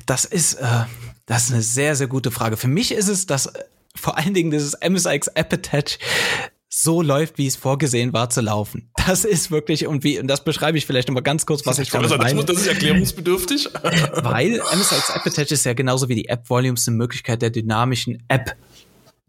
[0.06, 0.86] Das ist, äh,
[1.26, 2.58] das ist eine sehr, sehr gute Frage.
[2.58, 3.52] Für mich ist es das,
[3.96, 5.98] vor allen Dingen dieses MSX Appetite
[6.74, 8.90] so läuft, wie es vorgesehen war zu laufen.
[9.06, 11.90] Das ist wirklich und wie und das beschreibe ich vielleicht nochmal ganz kurz, was ich
[11.90, 12.46] damit meine.
[12.46, 13.70] Das ist erklärungsbedürftig.
[13.84, 18.24] Weil MSX App Attach ist ja genauso wie die App Volumes eine Möglichkeit der dynamischen
[18.30, 18.56] App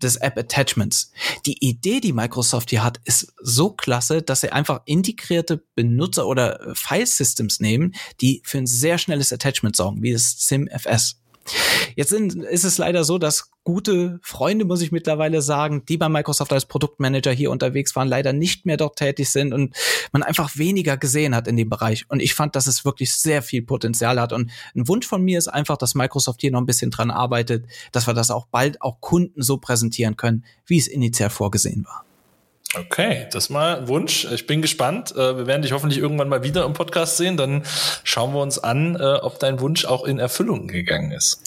[0.00, 1.12] des App Attachments.
[1.46, 6.72] Die Idee, die Microsoft hier hat, ist so klasse, dass sie einfach integrierte Benutzer oder
[6.74, 11.18] File Systems nehmen, die für ein sehr schnelles Attachment sorgen, wie das SimFS.
[11.96, 16.08] Jetzt sind, ist es leider so, dass gute Freunde, muss ich mittlerweile sagen, die bei
[16.08, 19.74] Microsoft als Produktmanager hier unterwegs waren, leider nicht mehr dort tätig sind und
[20.12, 22.04] man einfach weniger gesehen hat in dem Bereich.
[22.08, 24.32] Und ich fand, dass es wirklich sehr viel Potenzial hat.
[24.32, 27.66] Und ein Wunsch von mir ist einfach, dass Microsoft hier noch ein bisschen dran arbeitet,
[27.92, 32.04] dass wir das auch bald auch Kunden so präsentieren können, wie es initial vorgesehen war.
[32.74, 34.24] Okay, das mal Wunsch.
[34.32, 35.12] Ich bin gespannt.
[35.12, 37.36] Äh, wir werden dich hoffentlich irgendwann mal wieder im Podcast sehen.
[37.36, 37.64] Dann
[38.02, 41.42] schauen wir uns an, äh, ob dein Wunsch auch in Erfüllung gegangen ist.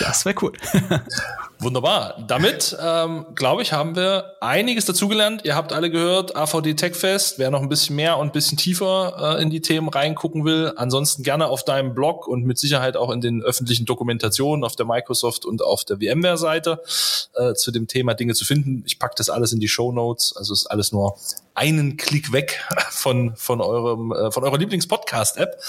[0.00, 0.52] Das wäre cool.
[1.58, 2.24] Wunderbar.
[2.26, 5.42] Damit, ähm, glaube ich, haben wir einiges dazugelernt.
[5.44, 7.38] Ihr habt alle gehört, AVD Techfest.
[7.38, 10.72] Wer noch ein bisschen mehr und ein bisschen tiefer äh, in die Themen reingucken will,
[10.76, 14.86] ansonsten gerne auf deinem Blog und mit Sicherheit auch in den öffentlichen Dokumentationen auf der
[14.86, 16.82] Microsoft und auf der VMware-Seite
[17.34, 18.82] äh, zu dem Thema Dinge zu finden.
[18.86, 20.34] Ich packe das alles in die Show Notes.
[20.34, 21.18] Also ist alles nur
[21.60, 25.60] einen Klick weg von, von eurem, äh, von eurer Lieblings-Podcast-App.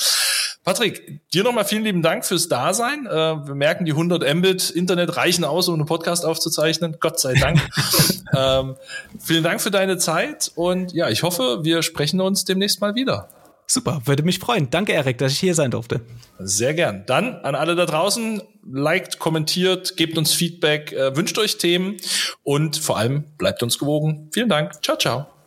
[0.64, 3.08] Patrick, dir nochmal vielen lieben Dank fürs Dasein.
[3.08, 6.96] Äh, wir merken, die 100 Mbit Internet reichen aus, um einen Podcast aufzuzeichnen.
[7.02, 7.60] Gott sei Dank.
[8.38, 8.78] ähm,
[9.20, 13.28] vielen Dank für deine Zeit und ja, ich hoffe, wir sprechen uns demnächst mal wieder.
[13.68, 14.70] Super, würde mich freuen.
[14.70, 16.02] Danke, Erik, dass ich hier sein durfte.
[16.40, 17.04] Sehr gern.
[17.06, 21.98] Dann an alle da draußen, liked, kommentiert, gebt uns Feedback, äh, wünscht euch Themen
[22.44, 24.30] und vor allem bleibt uns gewogen.
[24.32, 24.84] Vielen Dank.
[24.84, 25.41] Ciao, ciao.